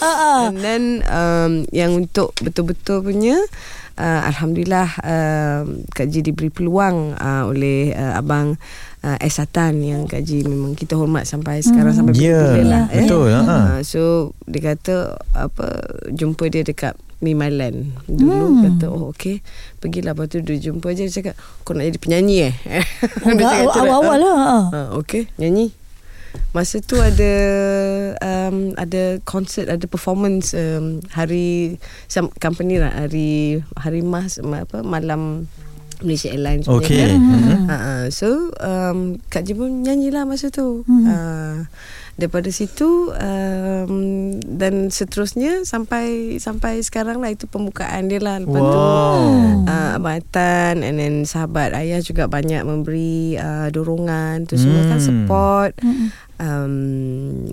Ha 0.02 0.10
ah. 0.26 0.42
And 0.50 0.58
then 0.58 0.82
um, 1.06 1.52
yang 1.70 1.94
untuk 1.94 2.34
betul-betul 2.42 3.06
punya 3.06 3.38
uh, 3.98 4.20
alhamdulillah 4.26 4.88
uh, 5.06 5.62
Kak 5.94 6.10
Ji 6.10 6.26
diberi 6.26 6.50
peluang 6.50 7.14
uh, 7.14 7.46
oleh 7.46 7.94
uh, 7.94 8.18
abang 8.18 8.58
uh, 9.04 9.18
S 9.20 9.36
Satan 9.36 9.78
yang 9.78 10.02
Kak 10.04 10.20
Ji 10.20 10.40
memang 10.42 10.72
kita 10.72 10.96
hormat 10.96 11.22
sampai 11.22 11.60
sekarang 11.60 11.92
sampai 11.92 12.16
Ya, 12.16 12.40
bila-bila 12.50 12.64
lah 12.66 12.84
eh. 12.88 13.04
betul. 13.04 13.28
Ha. 13.28 13.40
Uh, 13.44 13.78
so 13.82 14.00
dia 14.42 14.64
kata 14.66 14.96
apa 15.30 15.66
jumpa 16.08 16.48
dia 16.48 16.62
dekat 16.62 16.96
Mimaland 17.20 17.88
dulu 18.04 18.32
Hmm. 18.50 18.62
kata 18.66 18.86
oh 18.86 19.08
okey 19.10 19.40
pergilah 19.78 20.12
lepas 20.12 20.28
tu 20.28 20.40
dia 20.40 20.56
jumpa 20.58 20.92
je 20.92 21.04
dia 21.04 21.14
cakap 21.14 21.34
kau 21.60 21.72
nak 21.72 21.86
jadi 21.86 21.98
penyanyi 21.98 22.36
eh 22.42 22.54
Oh, 23.24 23.72
awal-awal 23.72 24.18
lah. 24.18 24.36
ha. 24.36 24.56
Ha, 24.66 24.80
okay, 24.94 25.28
nyanyi. 25.36 25.72
Masa 26.50 26.82
tu 26.82 26.98
ada 26.98 27.32
um, 28.18 28.74
ada 28.74 29.22
konsert, 29.22 29.66
ada 29.66 29.86
performance 29.86 30.50
um, 30.52 30.98
hari 31.08 31.78
some 32.06 32.26
company 32.36 32.74
lah 32.74 32.90
hari 32.90 33.62
hari 33.74 34.02
mas 34.02 34.36
ma- 34.38 34.62
apa 34.62 34.82
malam 34.82 35.46
Malaysia 36.00 36.28
Airlines 36.28 36.66
Okey. 36.66 36.98
kan. 36.98 37.10
Mhm. 37.14 37.58
Ha, 37.64 37.76
ha, 37.76 37.94
so 38.08 38.26
um, 38.56 39.20
Kak 39.24 39.42
Ji 39.42 39.52
pun 39.52 39.80
nyanyilah 39.80 40.24
masa 40.24 40.48
tu. 40.48 40.82
Hmm. 40.84 41.04
Ha, 41.04 41.16
daripada 42.14 42.46
situ 42.48 43.10
um, 43.10 43.94
dan 44.38 44.86
seterusnya 44.88 45.62
sampai 45.64 46.38
sampai 46.38 46.78
sekarang 46.78 47.18
lah 47.18 47.26
itu 47.28 47.44
pembukaan 47.44 48.06
dia 48.06 48.18
lah 48.18 48.38
lepas 48.38 48.54
tu 48.54 48.78
Wow. 48.78 49.66
uh, 49.66 49.90
Abang 49.94 50.22
Atan 50.22 50.80
and 50.80 50.96
then 50.96 51.14
sahabat 51.24 51.74
ayah 51.74 51.98
juga 51.98 52.26
banyak 52.26 52.62
memberi 52.62 53.34
uh, 53.34 53.66
dorongan 53.68 54.46
tu 54.46 54.54
semua 54.54 54.86
kan 54.86 54.92
Hmm. 54.94 55.02
support 55.02 55.72
Mm-mm. 55.76 56.08
um, 56.38 56.74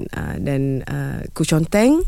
uh, 0.08 0.36
dan 0.38 0.62
uh, 0.84 1.26
Kuconteng 1.32 2.06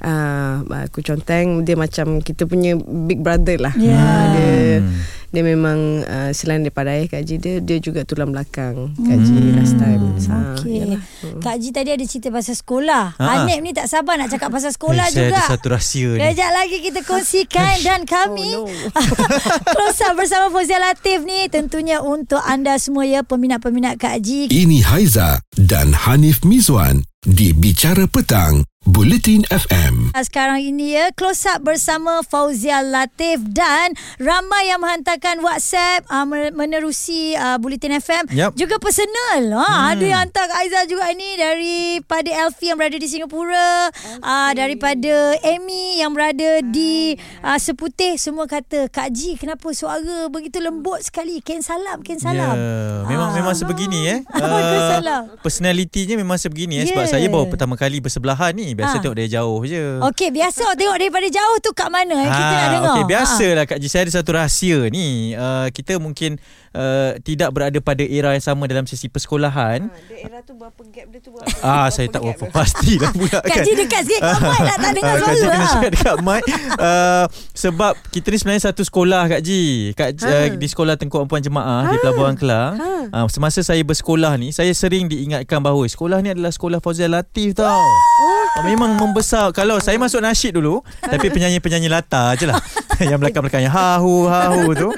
uh, 0.00 0.56
uh, 0.62 0.86
Kuconteng 0.88 1.62
dia 1.62 1.76
macam 1.76 2.20
kita 2.20 2.44
punya 2.44 2.80
big 2.80 3.20
brother 3.20 3.60
lah 3.60 3.74
Ya. 3.76 3.92
uh, 3.92 4.24
dia 4.32 4.48
Hmm. 4.80 5.19
Dia 5.30 5.40
memang 5.40 5.78
uh, 6.02 6.30
selain 6.30 6.60
daripada 6.60 6.90
ayah 6.90 7.06
Kak 7.08 7.22
Ji 7.22 7.36
dia 7.36 7.58
dia 7.58 7.78
juga 7.78 8.02
tulang 8.02 8.28
belakang 8.28 8.90
Kak 8.96 9.18
Ji 9.20 9.30
Hmm. 9.32 9.54
last 9.54 9.74
time 9.74 10.02
Ha, 10.20 10.36
Okey. 10.54 10.74
yalah. 10.76 11.02
Kak 11.38 11.56
Ji 11.56 11.70
tadi 11.70 11.90
ada 11.90 12.04
cerita 12.04 12.28
pasal 12.28 12.52
sekolah. 12.52 13.04
Ha, 13.12 13.22
ha. 13.22 13.30
Hanif 13.40 13.58
ni 13.58 13.70
tak 13.70 13.86
sabar 13.86 14.14
nak 14.14 14.28
cakap 14.28 14.50
pasal 14.50 14.68
sekolah 14.68 15.06
Eh, 15.06 15.10
saya 15.10 15.22
juga. 15.24 15.38
ada 15.38 15.48
satu 15.48 15.66
rahsia 15.70 16.08
ni. 16.10 16.20
Kejap 16.20 16.50
lagi 16.52 16.76
kita 16.80 17.00
kongsikan 17.02 17.74
dan 17.80 18.00
kami 18.04 18.50
Oh, 18.52 18.66
no. 18.66 18.90
Close 19.72 20.00
up 20.02 20.14
bersama 20.14 20.50
Fauzia 20.50 20.78
Latif 20.78 21.22
ni 21.22 21.46
tentunya 21.46 22.00
untuk 22.00 22.42
anda 22.42 22.76
semua 22.76 23.02
ya 23.02 23.22
peminat-peminat 23.22 23.96
Kak 23.96 24.20
Ji. 24.20 24.48
Ini 24.48 24.84
Haiza 24.84 25.40
dan 25.56 25.94
Hanif 25.96 26.42
Mizwan 26.42 27.00
di 27.20 27.52
Bicara 27.52 28.04
Petang, 28.04 28.64
Bulletin 28.80 29.44
FM. 29.52 30.08
Sekarang 30.16 30.56
ini 30.56 30.96
ya 30.96 31.12
close 31.12 31.44
up 31.44 31.60
bersama 31.60 32.24
Fauzia 32.24 32.80
Latif 32.80 33.44
dan 33.44 33.92
ramai 34.16 34.72
yang 34.72 34.80
menghantarkan 34.80 35.44
WhatsApp 35.44 36.08
uh, 36.08 36.24
menerusi 36.56 37.36
uh, 37.36 37.60
Bulletin 37.60 38.00
FM 38.00 38.32
Yup. 38.32 38.56
juga 38.56 38.80
personal. 38.80 39.52
Ha 39.52 39.68
hmm. 39.68 39.84
ada 39.92 40.04
yang 40.08 40.20
hantar 40.24 40.48
Kak 40.48 40.64
Aizah 40.64 40.88
juga 40.88 41.12
ni 41.12 41.28
daripada 41.36 42.32
Elfie 42.32 42.72
yang 42.72 42.80
berada 42.80 42.96
di 42.96 43.04
Singapura, 43.04 43.92
uh, 44.24 44.50
daripada 44.56 45.36
Amy 45.44 46.00
yang 46.00 46.16
berada 46.16 46.64
di 46.64 47.20
uh, 47.44 47.60
Seputih 47.60 48.16
semua 48.16 48.48
kata 48.48 48.88
Kak 48.88 49.12
Ji 49.12 49.36
kenapa 49.36 49.76
suara 49.76 50.32
begitu 50.32 50.56
lembut 50.56 51.04
sekali. 51.04 51.44
Ken 51.44 51.60
salam, 51.60 52.00
ken 52.00 52.16
salam. 52.16 52.56
Ya, 52.56 53.04
memang 53.04 53.28
Ah. 53.28 53.36
memang 53.36 53.52
sebegini 53.52 54.00
eh. 54.16 54.18
Waalaikumsalam. 54.24 55.44
personalitinya 55.44 56.16
memang 56.16 56.40
sebegini 56.40 56.80
eh 56.80 56.88
sebab 56.88 57.04
Ya. 57.04 57.12
saya 57.12 57.28
baru 57.28 57.44
pertama 57.44 57.76
kali 57.76 58.00
bersebelahan 58.00 58.56
ni. 58.56 58.69
Biasa 58.72 58.94
Ah. 58.94 59.00
tengok 59.00 59.16
dari 59.16 59.28
jauh 59.28 59.60
je. 59.62 59.84
Okey, 60.02 60.28
biasa 60.30 60.58
awak 60.62 60.76
tengok 60.76 60.96
daripada 60.96 61.28
jauh 61.28 61.56
tu 61.58 61.70
kat 61.70 61.88
mana 61.88 62.14
eh? 62.16 62.28
Kita 62.28 62.42
nak 62.50 62.68
dengar. 62.68 62.80
Ah, 62.80 62.90
Okey, 62.90 63.02
Ah. 63.02 63.08
biasalah 63.08 63.64
Kak 63.64 63.78
Ji. 63.78 63.86
Saya 63.86 64.02
ada 64.02 64.12
satu 64.12 64.30
rahsia 64.32 64.78
ni. 64.88 65.06
Uh, 65.32 65.66
kita 65.68 65.96
mungkin 65.96 66.38
uh, 66.72 67.14
tidak 67.20 67.50
berada 67.50 67.78
pada 67.78 68.02
era 68.02 68.30
yang 68.30 68.44
sama 68.44 68.64
dalam 68.64 68.84
sesi 68.84 69.06
persekolahan. 69.06 69.90
Daerah 70.06 70.40
tu 70.40 70.54
berapa 70.54 70.80
gap 70.86 71.06
dia 71.06 71.18
tu 71.18 71.30
berapa 71.30 71.48
Ah, 71.60 71.88
saya 71.88 72.06
tak 72.06 72.20
berapa 72.20 72.44
pastilah 72.48 73.10
pula 73.10 73.38
Kak 73.38 73.50
kan. 73.52 73.62
Ji 73.62 73.72
dekat 73.74 74.02
sikit 74.02 74.20
kat 74.22 74.38
mic 74.40 74.60
lah 74.60 74.76
tak 74.76 74.92
dengar 74.92 75.10
Ah, 75.10 75.20
Kak 75.20 75.28
Ji 75.28 75.38
suara 75.38 75.50
kena 75.50 75.60
lah. 75.60 75.70
cakap 75.70 75.90
dekat 75.92 76.16
mic 76.20 76.42
uh, 76.76 77.24
Sebab 77.52 77.92
kita 78.08 78.26
ni 78.26 78.36
sebenarnya 78.36 78.62
satu 78.64 78.82
sekolah 78.82 79.22
Kak 79.28 79.40
Ji 79.40 79.62
Kak, 79.92 80.08
Ha. 80.18 80.28
uh, 80.28 80.46
Di 80.54 80.66
sekolah 80.66 80.94
Tengku 80.94 81.16
Ampuan 81.16 81.40
Jemaah 81.40 81.88
Di 81.88 81.96
Pelabuhan 81.98 82.34
Kelang 82.34 82.74
Ha. 82.76 82.90
uh, 83.14 83.26
Semasa 83.26 83.60
saya 83.60 83.80
bersekolah 83.80 84.34
ni 84.36 84.50
Saya 84.50 84.70
sering 84.72 85.06
diingatkan 85.06 85.58
bahawa 85.58 85.84
Sekolah 85.84 86.18
ni 86.18 86.30
adalah 86.30 86.50
sekolah 86.50 86.78
Fauzia 86.78 87.06
Latif 87.06 87.54
tau 87.54 87.68
oh, 87.68 88.39
Memang 88.60 88.98
membesar. 88.98 89.54
Kalau 89.56 89.80
saya 89.80 89.96
masuk 89.96 90.20
nasyid 90.20 90.52
dulu 90.58 90.84
Tapi 91.12 91.32
penyanyi-penyanyi 91.32 91.88
latar 91.88 92.36
je 92.36 92.44
lah. 92.50 92.58
Yang 93.00 93.18
belakang-belakang 93.24 93.62
Yang 93.64 93.74
hahu 93.74 94.28
hahu 94.28 94.62
tu 94.76 94.88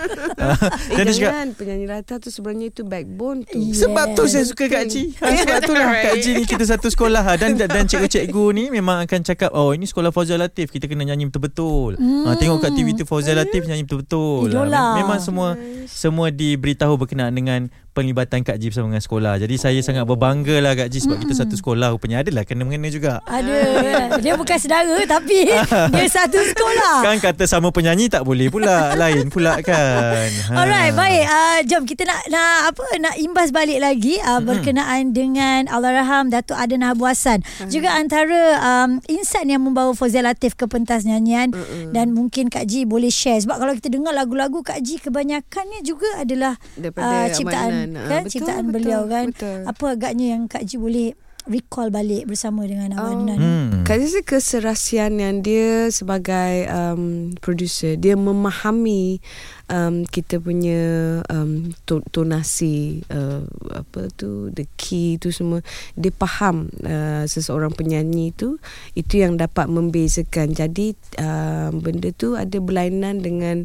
Eh 0.44 0.56
Dan 0.92 1.04
dia 1.04 1.12
cakap 1.12 1.30
jangan 1.30 1.48
Penyanyi 1.52 1.86
latar 1.86 2.16
tu 2.18 2.28
sebenarnya 2.28 2.66
itu 2.68 2.82
backbone 2.82 3.38
tu 3.42 3.54
Iya. 3.54 3.74
sebab 3.78 4.06
tu 4.12 4.22
saya 4.24 4.42
suka 4.42 4.64
Kak 4.66 4.84
Ji 4.86 5.14
ha, 5.16 5.26
Sebab 5.28 5.58
tu 5.62 5.72
lah 5.72 5.88
Kak 5.92 6.16
Ji 6.18 6.30
ni 6.34 6.44
kita 6.44 6.64
satu 6.64 6.88
sekolah 6.88 7.22
ha. 7.22 7.32
Dan 7.34 7.54
dan 7.56 7.84
cikgu-cikgu 7.84 8.44
ni 8.50 8.64
Memang 8.68 9.02
akan 9.02 9.20
cakap 9.22 9.50
Oh 9.50 9.70
ini 9.70 9.84
sekolah 9.84 10.08
Fauzia 10.08 10.34
Latif 10.34 10.68
Kita 10.68 10.84
kena 10.84 11.04
nyanyi 11.04 11.26
betul-betul 11.26 11.94
Hmm. 11.94 12.24
ha, 12.24 12.34
Tengok 12.34 12.58
kat 12.60 12.72
TV 12.72 12.92
tu 12.92 13.04
Fauzia 13.04 13.32
Latif 13.32 13.62
Nyanyi 13.62 13.82
betul-betul 13.82 14.48
Idola. 14.48 14.74
ha. 14.74 14.96
Memang 14.96 15.18
semua 15.18 15.54
Semua 15.84 16.28
diberitahu 16.28 16.94
berkenaan 16.96 17.30
dengan 17.30 17.60
penglibatan 17.92 18.40
Kak 18.40 18.56
Ji 18.56 18.72
bersama 18.72 18.88
dengan 18.88 19.04
sekolah. 19.04 19.36
Jadi 19.36 19.52
saya 19.54 19.76
sangat 19.78 20.08
berbangga 20.08 20.56
lah 20.58 20.72
Kak 20.72 20.88
Ji 20.88 20.96
sebab 20.98 21.20
kita 21.20 21.36
satu 21.36 21.52
sekolah 21.54 21.92
rupanya 21.92 22.24
adalah 22.24 22.40
kena-mengena 22.42 22.88
juga. 22.88 23.20
Ada. 23.22 24.16
Dia 24.16 24.32
bukan 24.32 24.56
saudara 24.56 24.96
tapi 25.04 25.44
dia 25.92 26.06
satu 26.08 26.40
sekolah. 26.40 27.04
Kan 27.04 27.20
kata 27.20 27.44
sama 27.44 27.68
penyanyi 27.68 28.08
tak 28.08 28.24
boleh 28.24 28.48
pula. 28.48 28.96
Lain 28.96 29.28
pula 29.28 29.60
kan. 29.60 30.31
Ha. 30.32 30.54
Alright, 30.56 30.92
baik. 30.96 31.24
Uh, 31.28 31.58
jom 31.68 31.82
kita 31.84 32.08
nak 32.08 32.24
nak 32.32 32.72
apa 32.72 32.84
nak 32.98 33.14
imbas 33.20 33.52
balik 33.52 33.78
lagi 33.78 34.16
uh, 34.24 34.40
berkenaan 34.40 35.12
dengan 35.12 35.68
Allahyarham 35.68 36.32
Datuk 36.32 36.56
Aden 36.56 36.80
Habuasan. 36.80 37.44
Juga 37.68 37.94
antara 37.94 38.58
um, 38.58 38.98
insan 39.06 39.52
yang 39.52 39.60
membawa 39.60 39.92
Fauzia 39.92 40.24
Latif 40.24 40.56
ke 40.56 40.64
pentas 40.64 41.04
nyanyian 41.04 41.52
dan 41.92 42.16
mungkin 42.16 42.48
Kak 42.48 42.64
Ji 42.64 42.88
boleh 42.88 43.12
share 43.12 43.44
sebab 43.44 43.60
kalau 43.60 43.72
kita 43.76 43.92
dengar 43.92 44.16
lagu-lagu 44.16 44.64
Kak 44.64 44.80
Ji 44.80 44.98
kebanyakannya 44.98 45.84
juga 45.84 46.08
adalah 46.18 46.56
Daripada 46.74 47.06
uh, 47.12 47.26
ciptaan 47.30 47.70
Amanan. 47.72 48.08
Kan 48.08 48.22
betul, 48.24 48.32
ciptaan 48.32 48.64
betul, 48.64 48.74
beliau 48.74 49.02
kan. 49.06 49.26
betul. 49.30 49.58
Apa 49.68 49.84
agaknya 49.94 50.26
yang 50.38 50.42
Kak 50.48 50.64
Ji 50.64 50.76
boleh 50.80 51.12
recall 51.50 51.90
balik 51.90 52.30
bersama 52.30 52.62
dengan 52.64 52.94
Oh. 52.94 53.08
Amanan? 53.08 53.38
Hmm. 53.38 53.70
Kak 53.82 53.98
rasa 53.98 54.20
keserasian 54.22 55.18
yang 55.18 55.40
dia 55.40 55.90
sebagai 55.90 56.66
um, 56.70 57.34
producer 57.40 57.98
dia 57.98 58.14
memahami 58.14 59.18
um, 59.66 60.06
kita 60.06 60.38
punya 60.38 60.82
um, 61.26 61.72
to- 61.88 62.04
tonasi 62.12 63.02
uh, 63.10 63.42
apa 63.72 64.12
tu 64.14 64.52
the 64.54 64.68
key 64.76 65.16
tu 65.18 65.32
semua 65.32 65.64
dia 65.98 66.12
faham 66.14 66.70
uh, 66.84 67.24
seseorang 67.26 67.72
penyanyi 67.72 68.30
tu 68.36 68.60
itu 68.94 69.22
yang 69.22 69.34
dapat 69.34 69.66
membezakan 69.66 70.52
jadi 70.52 70.94
uh, 71.18 71.72
benda 71.74 72.12
tu 72.14 72.38
ada 72.38 72.58
berlainan 72.60 73.24
dengan 73.24 73.64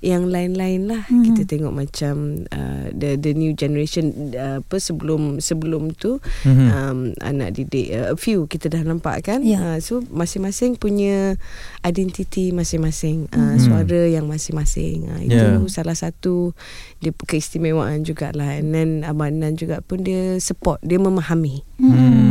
yang 0.00 0.26
lain-lain 0.26 0.88
lah 0.88 1.04
Mhm. 1.06 1.24
kita 1.28 1.42
tengok 1.46 1.76
macam 1.76 2.14
uh, 2.48 2.88
the 2.90 3.16
the 3.16 3.32
new 3.32 3.52
generation 3.52 4.32
uh, 4.32 4.58
apa 4.58 4.76
sebelum 4.76 5.38
sebelum 5.38 5.92
tu 5.92 6.16
Mhm. 6.42 6.66
um, 6.66 6.98
anak 7.20 7.52
didik 7.52 7.92
uh, 7.92 8.12
a 8.12 8.16
few 8.16 8.44
kita 8.44 8.68
dah 8.68 8.80
nampak 8.80 9.20
kan 9.22 9.44
Ya. 9.44 9.60
uh, 9.60 9.78
so 9.78 10.00
masing-masing 10.08 10.74
punya 10.74 11.36
identiti 11.80 12.48
masing-masing 12.50 13.28
uh, 13.30 13.56
Mhm. 13.56 13.60
suara 13.60 14.02
yang 14.06 14.24
masing-masing 14.24 15.08
uh, 15.08 15.20
itu 15.20 15.36
Ya. 15.36 15.60
salah 15.68 15.94
satu 15.94 16.56
dia 16.98 17.12
keistimewaan 17.12 18.00
jugalah 18.00 18.56
and 18.56 18.72
then 18.72 18.90
Abanan 19.02 19.54
juga 19.54 19.80
pun 19.80 20.00
dia 20.00 20.36
support 20.38 20.80
dia 20.80 20.96
memahami 20.96 21.64
Hmm. 21.76 22.29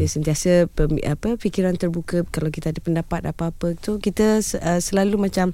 Uh, 0.00 0.02
dia 0.02 0.08
sentiasa 0.08 0.64
pemi- 0.72 1.04
apa 1.04 1.36
fikiran 1.36 1.76
terbuka 1.76 2.24
kalau 2.32 2.48
kita 2.48 2.72
ada 2.72 2.80
pendapat 2.80 3.20
apa-apa 3.28 3.76
tu 3.76 4.00
kita 4.00 4.40
uh, 4.40 4.80
selalu 4.80 5.28
macam 5.28 5.52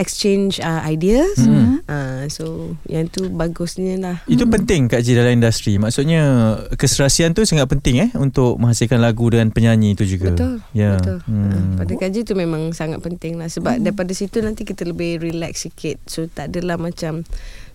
exchange 0.00 0.56
uh, 0.64 0.80
ideas 0.88 1.36
Hmm. 1.42 1.82
uh, 1.90 2.24
so 2.32 2.72
yang 2.88 3.10
tu 3.10 3.28
bagusnya 3.28 4.00
lah 4.00 4.16
Itu 4.24 4.48
penting 4.48 4.88
Kak 4.88 5.02
Ji 5.04 5.12
dalam 5.12 5.34
industri. 5.34 5.76
Maksudnya 5.76 6.54
keserasian 6.78 7.34
tu 7.34 7.42
sangat 7.42 7.66
penting 7.66 8.08
eh 8.08 8.10
untuk 8.14 8.56
menghasilkan 8.62 9.02
lagu 9.02 9.26
dengan 9.28 9.50
penyanyi 9.50 9.98
tu 9.98 10.06
juga. 10.06 10.32
Betul. 10.32 10.62
Ya. 10.72 10.96
Betul. 10.96 11.18
Hmm. 11.26 11.50
Hmm. 11.50 11.76
Pada 11.82 11.92
kaji 11.98 12.20
tu 12.22 12.32
memang 12.38 12.70
sangat 12.72 13.02
penting 13.02 13.36
lah 13.36 13.50
sebab 13.50 13.82
hmm. 13.82 13.84
daripada 13.84 14.12
situ 14.14 14.38
nanti 14.40 14.62
kita 14.62 14.86
lebih 14.86 15.18
relax 15.18 15.66
sikit. 15.66 15.98
So 16.06 16.30
tak 16.30 16.54
adalah 16.54 16.78
macam 16.78 17.26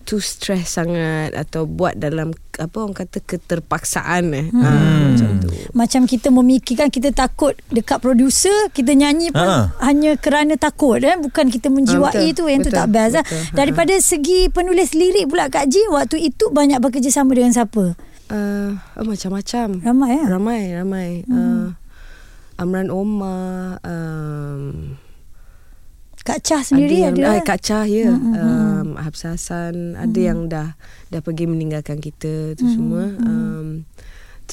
too 0.08 0.24
stress 0.24 0.80
sangat 0.80 1.36
atau 1.36 1.68
buat 1.68 2.00
dalam 2.00 2.32
apa 2.56 2.76
orang 2.80 2.96
kata 2.96 3.20
keterpaksaan 3.20 4.32
eh. 4.32 4.48
Hmm. 4.48 4.64
Ha, 4.64 4.70
macam 5.12 5.28
tu. 5.44 5.48
Macam 5.76 6.00
kita 6.08 6.32
memikirkan 6.32 6.88
kita 6.88 7.12
takut 7.12 7.52
dekat 7.68 8.00
producer, 8.00 8.72
kita 8.72 8.96
nyanyi 8.96 9.28
pun 9.28 9.44
Ha. 9.44 9.76
hanya 9.84 10.16
kerana 10.16 10.56
takut 10.56 11.04
eh 11.04 11.14
bukan 11.14 11.52
kita 11.52 11.68
menjiwai 11.68 12.08
Ha, 12.08 12.24
betul. 12.24 12.34
tu 12.34 12.44
yang 12.48 12.64
tu 12.64 12.72
Betul. 12.72 12.80
tak 12.80 12.88
best 12.88 13.14
lah. 13.14 13.24
Ha. 13.28 13.36
Daripada 13.52 13.94
segi 14.00 14.48
penulis 14.48 14.96
lirik 14.96 15.28
pula 15.28 15.52
Kak 15.52 15.68
Ji 15.68 15.84
waktu 15.92 16.24
itu 16.24 16.48
banyak 16.48 16.80
bekerjasama 16.80 17.36
dengan 17.36 17.52
siapa? 17.52 17.92
Uh, 18.28 18.76
oh, 18.96 19.04
macam-macam. 19.04 19.80
Ramai 19.80 20.10
ya. 20.16 20.24
Ramai, 20.26 20.60
ramai. 20.72 21.08
Hmm. 21.24 21.36
Uh, 21.36 21.68
Amran 22.58 22.88
Omar, 22.90 23.78
um, 23.86 24.98
Kak 26.24 26.44
Chah 26.44 26.60
sendiri 26.60 27.04
yang, 27.04 27.16
ada. 27.16 27.38
ah, 27.38 27.40
Kak 27.42 27.60
Chah 27.62 27.84
ya. 27.84 28.10
Hmm, 28.10 28.34
hmm, 28.34 28.34
um, 28.36 28.88
Habs 29.00 29.22
Hassan 29.24 29.94
ada 29.94 30.18
yang 30.18 30.50
dah 30.50 30.74
dah 31.08 31.20
pergi 31.22 31.48
meninggalkan 31.48 31.98
kita 31.98 32.54
tu 32.54 32.64
Hmm, 32.66 32.74
semua. 32.74 33.04
Um, 33.22 33.66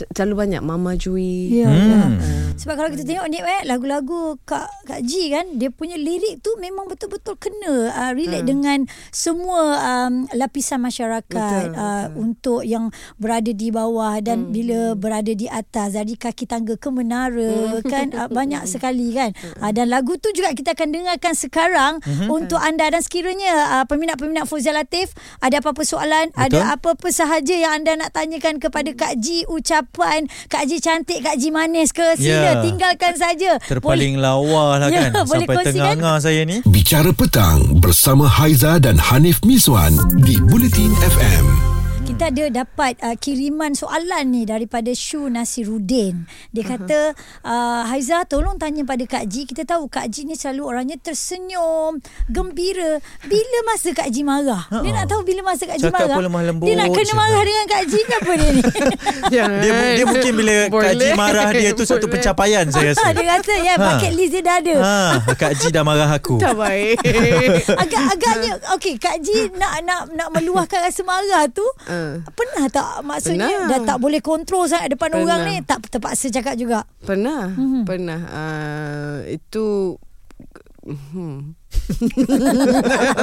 terlalu 0.10 0.36
banyak 0.42 0.62
Mama 0.62 0.94
Jui 0.94 1.56
Ya, 1.56 1.68
Hmm. 1.68 1.78
ya. 1.86 2.00
uh, 2.02 2.12
Sebab 2.56 2.74
kalau 2.74 2.90
kita 2.90 3.04
tengok 3.04 3.28
ni 3.28 3.38
eh 3.38 3.62
lagu-lagu 3.64 4.40
Kak 4.42 4.64
Kak 4.86 5.02
Ji 5.02 5.28
kan 5.30 5.46
dia 5.54 5.68
punya 5.70 5.96
lirik 5.96 6.40
tu 6.40 6.56
memang 6.56 6.86
betul-betul 6.86 7.36
kena 7.36 7.90
uh, 7.90 8.12
relate 8.12 8.42
Hmm. 8.42 8.52
dengan 8.54 8.80
semua 9.10 9.62
um, 9.78 10.14
lapisan 10.32 10.80
masyarakat 10.80 11.26
Betul, 11.66 11.74
uh, 11.74 12.06
betul. 12.06 12.16
untuk 12.18 12.62
yang 12.64 12.90
berada 13.16 13.50
di 13.50 13.70
bawah 13.70 14.20
dan 14.20 14.38
Hmm. 14.42 14.52
bila 14.52 14.80
berada 14.94 15.30
di 15.30 15.46
atas 15.46 15.94
dari 15.94 16.16
kaki 16.16 16.46
tangga 16.46 16.76
ke 16.76 16.90
menara 16.90 17.76
Hmm. 17.76 17.84
kan 17.84 18.08
uh, 18.14 18.28
banyak 18.28 18.64
sekali 18.72 19.12
kan 19.12 19.32
uh, 19.58 19.70
dan 19.70 19.88
lagu 19.88 20.16
tu 20.16 20.32
juga 20.32 20.52
kita 20.52 20.74
akan 20.74 20.90
dengarkan 20.90 21.34
sekarang 21.34 21.94
Mhm. 22.02 22.28
untuk 22.30 22.58
anda 22.58 22.88
dan 22.88 23.00
sekiranya 23.00 23.52
uh, 23.74 23.86
peminat-peminat 23.86 24.46
Fauzia 24.46 24.72
Latif 24.72 25.12
ada 25.40 25.60
apa-apa 25.60 25.84
soalan 25.84 26.30
Betul. 26.30 26.44
ada 26.56 26.74
apa-apa 26.74 27.08
sahaja 27.10 27.54
yang 27.54 27.72
anda 27.74 27.96
nak 27.96 28.12
tanyakan 28.12 28.58
kepada 28.58 28.92
Kak 28.92 29.18
Ji 29.18 29.44
ucapan 29.86 30.26
Kak 30.50 30.66
Ji 30.66 30.82
cantik 30.82 31.22
Kak 31.22 31.38
Ji 31.38 31.54
manis 31.54 31.94
ke 31.94 32.18
sila 32.18 32.58
Ya. 32.58 32.62
tinggalkan 32.62 33.14
saja 33.14 33.62
Terpaling 33.62 34.18
lawa 34.18 34.82
lah 34.82 34.90
Ya, 34.96 35.14
kan 35.14 35.24
boleh 35.24 35.46
Sampai 35.46 35.56
tengah-tengah 35.64 36.16
saya 36.20 36.42
ni 36.44 36.60
Bicara 36.66 37.14
petang 37.14 37.78
bersama 37.78 38.26
Haiza 38.26 38.82
dan 38.82 38.98
Hanif 38.98 39.46
Miswan 39.46 39.94
di 40.18 40.42
Bulletin 40.42 40.92
FM. 41.06 41.75
Kita 42.16 42.32
ada 42.32 42.64
dapat 42.64 42.96
uh, 43.04 43.20
kiriman 43.20 43.76
soalan 43.76 44.32
ni 44.32 44.48
daripada 44.48 44.88
Shu 44.90 45.28
Nasiruddin. 45.28 46.24
Dia 46.48 46.64
kata, 46.64 47.12
uh, 47.44 47.84
Haiza 47.84 48.24
tolong 48.24 48.56
tanya 48.56 48.88
pada 48.88 49.04
Kak 49.04 49.28
Ji. 49.28 49.44
Kita 49.44 49.68
tahu 49.68 49.92
Kak 49.92 50.08
Ji 50.08 50.24
ni 50.24 50.32
selalu 50.32 50.64
orangnya 50.64 50.96
tersenyum, 50.96 52.00
gembira. 52.32 53.04
Bila 53.22 53.58
masa 53.68 53.92
Kak 53.92 54.08
Ji 54.08 54.24
marah? 54.24 54.64
Dia 54.72 54.96
nak 54.96 55.12
tahu 55.12 55.28
bila 55.28 55.44
masa 55.44 55.68
Kak 55.68 55.76
Ji 55.76 55.84
Cakap 55.84 56.08
marah. 56.08 56.24
lemah 56.24 56.42
lembut 56.46 56.64
Dia 56.64 56.76
nak 56.78 56.88
kena 56.90 57.14
marah 57.14 57.42
dengan 57.44 57.66
Kak 57.68 57.84
Ji 57.84 58.00
apa 58.00 58.32
dia 58.32 58.48
ni? 58.50 58.62
Jangan. 59.28 59.60
dia, 59.60 59.72
dia 59.92 60.06
mungkin 60.08 60.32
bila 60.34 60.56
Kak 60.72 60.94
Ji 60.94 61.04
Boleh. 61.04 61.20
marah 61.20 61.50
dia 61.52 61.70
tu 61.76 61.84
satu 61.84 62.00
Boleh. 62.00 62.12
pencapaian 62.16 62.64
saya 62.72 62.96
rasa 62.96 63.08
dia 63.20 63.26
kata, 63.30 63.54
ya 63.60 63.74
Ha. 63.76 63.84
bucket 63.92 64.14
list 64.16 64.32
dia 64.32 64.42
dah 64.42 64.56
ada. 64.56 64.76
ha, 64.80 64.96
Kak 65.36 65.52
Ji 65.54 65.68
dah 65.68 65.84
marah 65.84 66.08
aku 66.10 66.40
tak 66.48 66.56
baik 66.56 66.96
Agak-agagnya 67.68 68.52
okey 68.72 68.96
Kak 68.96 69.20
Ji 69.20 69.52
nak 69.52 69.84
nak 69.84 70.16
nak 70.16 70.32
meluahkan 70.32 70.80
rasa 70.80 71.04
marah 71.04 71.44
tu 71.52 71.68
uh, 71.86 72.05
pernah 72.28 72.66
tak 72.68 73.02
maksudnya 73.02 73.48
Pernah. 73.48 73.70
dah 73.70 73.80
tak 73.86 73.98
boleh 73.98 74.20
kontrol 74.20 74.66
sangat 74.66 74.92
depan 74.92 75.10
Pernah. 75.10 75.24
orang 75.24 75.42
ni 75.44 75.56
tak 75.62 75.86
terpaksa 75.86 76.28
cakap 76.30 76.56
juga. 76.56 76.84
pernah 77.00 77.50
Mhm. 77.50 77.84
pernah 77.84 78.20
uh, 78.26 79.16
itu 79.26 79.96
hmm. 80.82 81.38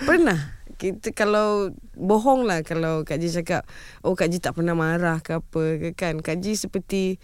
pernah 0.00 0.38
kita 0.74 1.12
kalau 1.12 1.70
bohong 1.94 2.42
lah 2.42 2.60
kalau 2.60 3.02
Kak 3.02 3.16
Ji 3.16 3.30
cakap 3.32 3.62
oh 4.00 4.12
Kak 4.12 4.26
Ji 4.26 4.38
tak 4.38 4.52
pernah 4.52 4.74
marah 4.74 5.18
ke 5.18 5.38
apa 5.38 5.62
ke 5.78 5.88
kan 5.92 6.18
Kak 6.18 6.38
Ji 6.38 6.54
seperti 6.54 7.22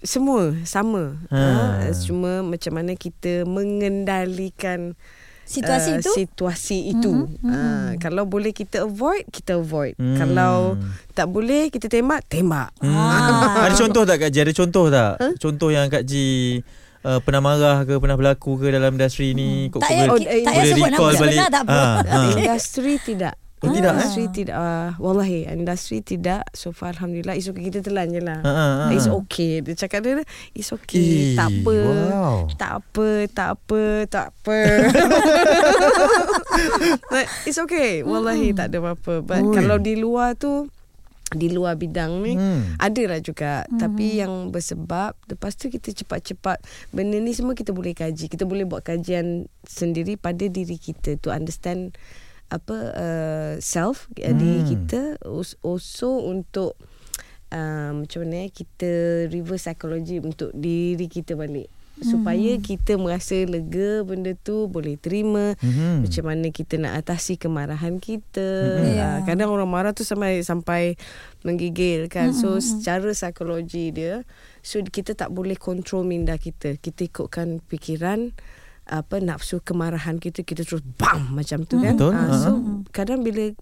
semua 0.00 0.58
sama 0.64 1.14
Ha. 1.30 1.38
ha. 1.78 1.94
cuma 1.96 2.42
macam 2.42 2.72
mana 2.74 2.92
kita 2.92 3.46
mengendalikan 3.46 4.98
Situasi 5.42 5.90
uh, 5.90 5.98
itu 5.98 6.10
situasi 6.12 6.78
itu 6.88 7.12
Mhm, 7.12 7.44
uh, 7.44 7.88
kalau 7.98 8.24
boleh 8.24 8.50
kita 8.50 8.84
avoid 8.84 9.26
kita 9.28 9.56
avoid 9.56 9.92
Hmm. 9.94 10.14
kalau 10.14 10.78
tak 11.10 11.26
boleh 11.26 11.68
kita 11.68 11.86
tembak 11.86 12.22
tembak 12.24 12.70
Hmm. 12.78 12.90
Ah. 12.90 13.62
Ada 13.66 13.74
contoh 13.76 14.02
tak 14.02 14.16
Kak 14.18 14.30
Ji? 14.30 14.38
Ada 14.40 14.52
contoh 14.54 14.86
tak? 14.88 15.12
Contoh 15.36 15.68
yang 15.68 15.86
Kak 15.86 16.02
Ji 16.02 16.58
uh, 17.02 17.18
pernah 17.18 17.42
marah 17.42 17.82
ke 17.82 17.96
pernah 17.96 18.14
berlaku 18.14 18.56
ke 18.56 18.70
dalam 18.70 18.92
industri 18.92 19.32
ni? 19.32 19.66
Kok 19.68 19.78
tak 19.78 19.88
payah 19.88 20.06
boleh- 20.08 20.24
Oh, 20.24 20.32
eh, 20.32 20.40
tak 20.40 20.52
payah 20.52 20.56
boleh 20.56 20.72
sebut 20.72 20.80
nama 20.80 20.94
recall 20.94 21.12
balik? 21.12 21.20
sebenar 21.32 21.48
tak 21.48 21.62
apa. 21.62 21.72
Ah, 21.74 21.98
ah. 22.00 22.24
industri 22.32 22.94
tidak 22.98 23.34
Oh, 23.62 23.70
tidak, 23.70 23.94
eh? 23.94 23.96
Industri 23.96 24.24
tidak 24.28 24.56
uh, 24.58 24.90
Wallahi 24.98 25.46
Industri 25.46 25.98
tidak 26.02 26.42
So 26.50 26.74
far 26.74 26.92
Alhamdulillah 26.92 27.34
It's 27.34 27.46
okay 27.46 27.62
Kita 27.70 27.78
telan 27.78 28.10
je 28.10 28.18
lah 28.18 28.42
ha, 28.42 28.50
ha. 28.50 28.66
It's 28.90 29.06
okay 29.06 29.62
Dia 29.62 29.78
cakap 29.78 30.02
dia 30.02 30.26
It's 30.50 30.68
okay 30.68 31.30
Eh, 31.30 31.38
Tak 31.38 31.48
apa 31.48 31.76
wow. 32.10 32.36
Tak 32.52 32.72
apa 32.82 33.08
Tak 33.30 33.48
apa 33.54 33.82
Tak 34.10 34.26
apa 34.34 34.58
Like, 37.14 37.30
It's 37.46 37.56
okay 37.56 38.02
Wallahi 38.02 38.50
tak 38.50 38.74
ada 38.74 38.82
apa-apa 38.82 39.22
But 39.22 39.42
Ui. 39.42 39.54
kalau 39.54 39.78
di 39.78 39.94
luar 39.94 40.34
tu 40.34 40.66
di 41.32 41.48
luar 41.48 41.80
bidang 41.80 42.20
ni 42.20 42.36
Hmm. 42.36 42.76
ada 42.76 43.02
lah 43.08 43.16
juga 43.16 43.64
hmm. 43.64 43.80
tapi 43.80 44.20
yang 44.20 44.52
bersebab 44.52 45.16
lepas 45.24 45.56
tu 45.56 45.72
kita 45.72 45.88
cepat-cepat 45.88 46.60
benda 46.92 47.16
ni 47.16 47.32
semua 47.32 47.56
kita 47.56 47.72
boleh 47.72 47.96
kaji 47.96 48.28
kita 48.28 48.44
boleh 48.44 48.68
buat 48.68 48.84
kajian 48.84 49.48
sendiri 49.64 50.16
pada 50.16 50.44
diri 50.44 50.76
kita 50.76 51.16
to 51.16 51.32
understand 51.32 51.96
apa 52.52 52.76
uh, 52.92 53.52
self 53.58 54.12
hmm. 54.12 54.36
diri 54.36 54.60
kita 54.68 55.16
Us- 55.24 55.56
also 55.64 56.20
untuk 56.20 56.76
uh, 57.48 57.90
macam 57.96 58.18
mana 58.22 58.44
eh, 58.44 58.52
kita 58.52 58.90
reverse 59.32 59.64
psychology 59.66 60.20
untuk 60.20 60.52
diri 60.52 61.08
kita 61.08 61.32
balik 61.32 61.72
supaya 62.02 62.56
kita 62.58 62.96
merasa 62.96 63.36
lega 63.44 64.00
benda 64.02 64.32
tu 64.34 64.64
boleh 64.66 64.96
terima 64.96 65.54
Mhm. 65.60 66.02
macam 66.02 66.24
mana 66.24 66.48
kita 66.48 66.80
nak 66.80 66.98
atasi 66.98 67.36
kemarahan 67.36 68.00
kita 68.00 68.48
Mhm. 68.80 68.96
Ya. 68.96 69.06
uh, 69.06 69.18
kadang 69.22 69.52
orang 69.52 69.68
marah 69.68 69.92
tu 69.92 70.02
sampai 70.02 70.40
sampai 70.42 70.96
menggigil 71.40 72.08
kan 72.08 72.32
so 72.32 72.58
secara 72.58 73.12
psikologi 73.12 73.92
dia 73.92 74.24
so 74.64 74.80
kita 74.80 75.12
tak 75.12 75.30
boleh 75.30 75.54
kontrol 75.54 76.02
minda 76.02 76.34
kita 76.36 76.74
kita 76.76 77.06
ikutkan 77.06 77.60
fikiran 77.68 78.32
apa 78.86 79.22
nafsu 79.22 79.62
kemarahan 79.62 80.18
kita 80.18 80.42
kita 80.42 80.66
terus 80.66 80.82
bam 80.98 81.32
macam 81.32 81.62
tu 81.62 81.78
kan 81.78 81.94
Betul. 81.94 82.12
Ha. 82.12 82.22
so 82.34 82.50
kadang 82.90 83.22
bila 83.22 83.54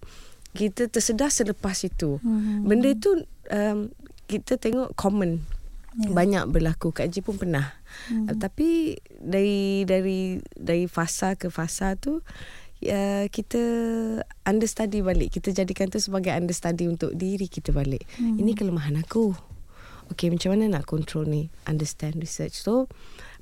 kita 0.50 0.88
tersedar 0.88 1.30
selepas 1.30 1.76
itu 1.84 2.18
Mhm. 2.24 2.64
benda 2.64 2.88
itu 2.90 3.10
um, 3.48 3.92
kita 4.26 4.56
tengok 4.56 4.96
common 4.96 5.44
Ya. 5.90 6.06
banyak 6.06 6.54
berlaku 6.54 6.94
Kak 6.94 7.10
Ji 7.10 7.18
pun 7.18 7.34
pernah 7.34 7.74
hmm. 8.14 8.38
tapi 8.38 8.94
dari 9.18 9.82
dari 9.82 10.38
dari 10.54 10.86
fasa 10.86 11.34
ke 11.34 11.50
fasa 11.50 11.98
tu 11.98 12.22
uh, 12.86 13.24
kita 13.26 13.58
understudy 14.46 15.02
balik 15.02 15.34
kita 15.34 15.50
jadikan 15.50 15.90
tu 15.90 15.98
sebagai 15.98 16.30
understudy 16.30 16.86
untuk 16.86 17.10
diri 17.18 17.50
kita 17.50 17.74
balik 17.74 18.06
hmm. 18.22 18.38
ini 18.38 18.54
kelemahan 18.54 19.02
aku 19.02 19.34
Okay, 20.10 20.28
macam 20.28 20.58
mana 20.58 20.66
nak 20.66 20.90
control 20.90 21.30
ni? 21.30 21.42
Understand 21.70 22.18
research. 22.18 22.58
So 22.58 22.90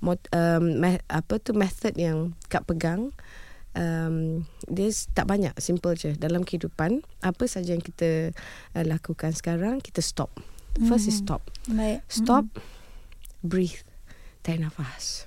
mot, 0.04 0.20
um, 0.36 0.78
me, 0.78 1.00
apa 1.08 1.40
tu 1.40 1.56
method 1.56 1.96
yang 1.96 2.36
Kak 2.52 2.68
pegang 2.68 3.10
um, 3.72 4.44
dia 4.68 4.88
tak 5.16 5.26
banyak 5.26 5.56
simple 5.56 5.96
je. 5.96 6.12
Dalam 6.14 6.44
kehidupan 6.44 7.00
apa 7.24 7.44
saja 7.48 7.72
yang 7.72 7.82
kita 7.82 8.36
uh, 8.76 8.84
lakukan 8.84 9.32
sekarang 9.32 9.80
kita 9.80 10.04
stop. 10.04 10.32
First 10.78 11.10
is 11.10 11.18
stop. 11.18 11.42
Baik. 11.66 12.06
Stop 12.06 12.46
Breathe 13.42 13.82
Tarik 14.46 14.62
nafas. 14.62 15.26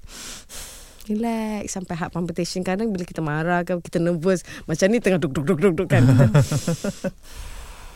Relax 1.12 1.76
Sampai 1.76 1.98
heart 2.00 2.14
palpitation 2.14 2.64
Kadang 2.64 2.94
bila 2.94 3.04
kita 3.04 3.26
marah 3.26 3.66
kan 3.66 3.82
Kita 3.82 3.98
nervous 3.98 4.46
Macam 4.70 4.86
ni 4.94 5.02
tengah 5.02 5.18
duk 5.18 5.34
duk 5.34 5.44
duk 5.50 5.60
duk, 5.60 5.74
duk 5.82 5.90
kan 5.90 6.06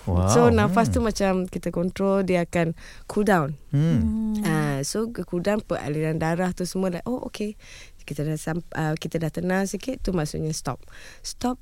Wow. 0.05 0.29
So 0.29 0.53
nafas 0.53 0.93
tu 0.93 1.01
macam 1.01 1.49
Kita 1.49 1.73
control 1.73 2.21
Dia 2.21 2.45
akan 2.45 2.77
cool 3.09 3.25
down. 3.25 3.57
Hmm. 3.73 4.37
Ah, 4.45 4.79
So 4.85 5.09
cool 5.09 5.41
down 5.41 5.65
Aliran 5.65 6.21
darah 6.21 6.53
tu 6.53 6.63
semua 6.69 6.93
like, 6.93 7.05
Oh 7.09 7.25
okay. 7.25 7.57
Kita 8.05 8.21
dah 8.21 8.37
uh, 8.77 8.93
kita 8.93 9.17
dah 9.17 9.33
tenang 9.33 9.65
sikit 9.65 9.97
tu 10.05 10.13
maksudnya 10.13 10.53
stop. 10.53 10.77
Stop 11.25 11.57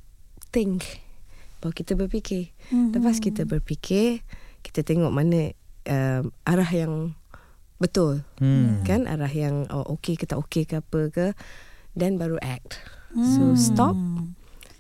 think. 0.52 0.84
Baru 1.64 1.72
kita 1.72 1.96
berfikir. 1.96 2.52
Mhm. 2.68 3.00
lepas 3.00 3.24
kita 3.24 3.48
berfikir 3.48 4.28
kita 4.60 4.84
tengok 4.84 5.12
mana 5.12 5.56
uh, 5.88 6.22
arah 6.44 6.68
yang 6.68 7.16
betul. 7.80 8.28
Hmm. 8.44 8.84
kan? 8.84 9.08
Arah 9.08 9.32
yang 9.32 9.72
oh, 9.72 9.96
okey 9.96 10.20
ke 10.20 10.28
tak 10.28 10.44
okey 10.44 10.68
ke 10.68 10.84
apa 10.84 11.02
ke. 11.08 11.28
Then 11.96 12.20
baru 12.20 12.36
act. 12.44 12.84
So 13.14 13.54
stop 13.54 13.94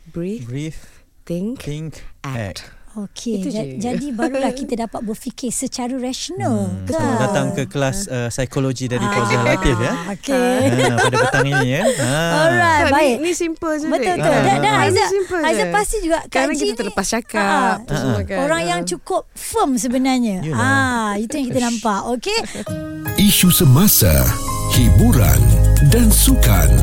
breathe 0.10 0.50
Breathe, 0.50 0.82
think 1.24 1.62
think, 1.62 2.02
act. 2.26 2.66
act. 2.66 2.83
Okey, 2.94 3.42
ja- 3.48 3.66
jadi 3.82 4.08
barulah 4.10 4.50
kita 4.50 4.78
dapat 4.80 5.02
berfikir 5.08 5.50
secara 5.50 5.94
rasional. 5.94 6.70
Hmm. 6.70 6.86
kan? 6.86 7.18
Datang 7.20 7.48
ke 7.52 7.66
kelas 7.66 8.06
uh, 8.06 8.30
psikologi 8.30 8.86
dari 8.86 9.02
Fauzan 9.02 9.42
Latif 9.42 9.74
ya. 9.76 9.94
Okey. 10.10 10.58
Ha, 10.70 10.96
pada 11.00 11.18
petang 11.20 11.48
ini 11.48 11.68
ya. 11.72 11.82
Ha. 11.82 12.14
Alright, 12.44 12.84
Tak, 12.84 12.92
baik. 12.92 13.16
Ni, 13.18 13.26
ni 13.26 13.32
simple 13.34 13.74
je 13.76 13.86
Betul 13.88 14.14
betul. 14.16 14.30
Ah, 14.30 14.42
Dan, 14.44 14.58
dan 14.60 14.72
ah, 14.72 14.84
Aizat 14.86 15.10
je. 15.10 15.66
pasti 15.72 15.98
juga 16.00 16.20
Ji 16.22 16.30
kita 16.62 16.70
ni- 16.70 16.78
terlepas 16.78 17.08
cakap 17.08 17.42
Ah, 17.42 17.76
tu 17.82 17.94
semua 17.96 18.22
kan. 18.22 18.38
Orang 18.40 18.62
yang 18.62 18.82
cukup 18.84 19.26
firm 19.32 19.74
sebenarnya. 19.76 20.46
Ah, 20.52 21.18
itu 21.18 21.34
yang 21.34 21.48
kita 21.50 21.62
nampak. 21.64 22.00
Okey. 22.12 22.40
Isu 23.16 23.50
semasa, 23.50 24.14
hiburan 24.72 25.42
dan 25.94 26.10
sukan 26.10 26.74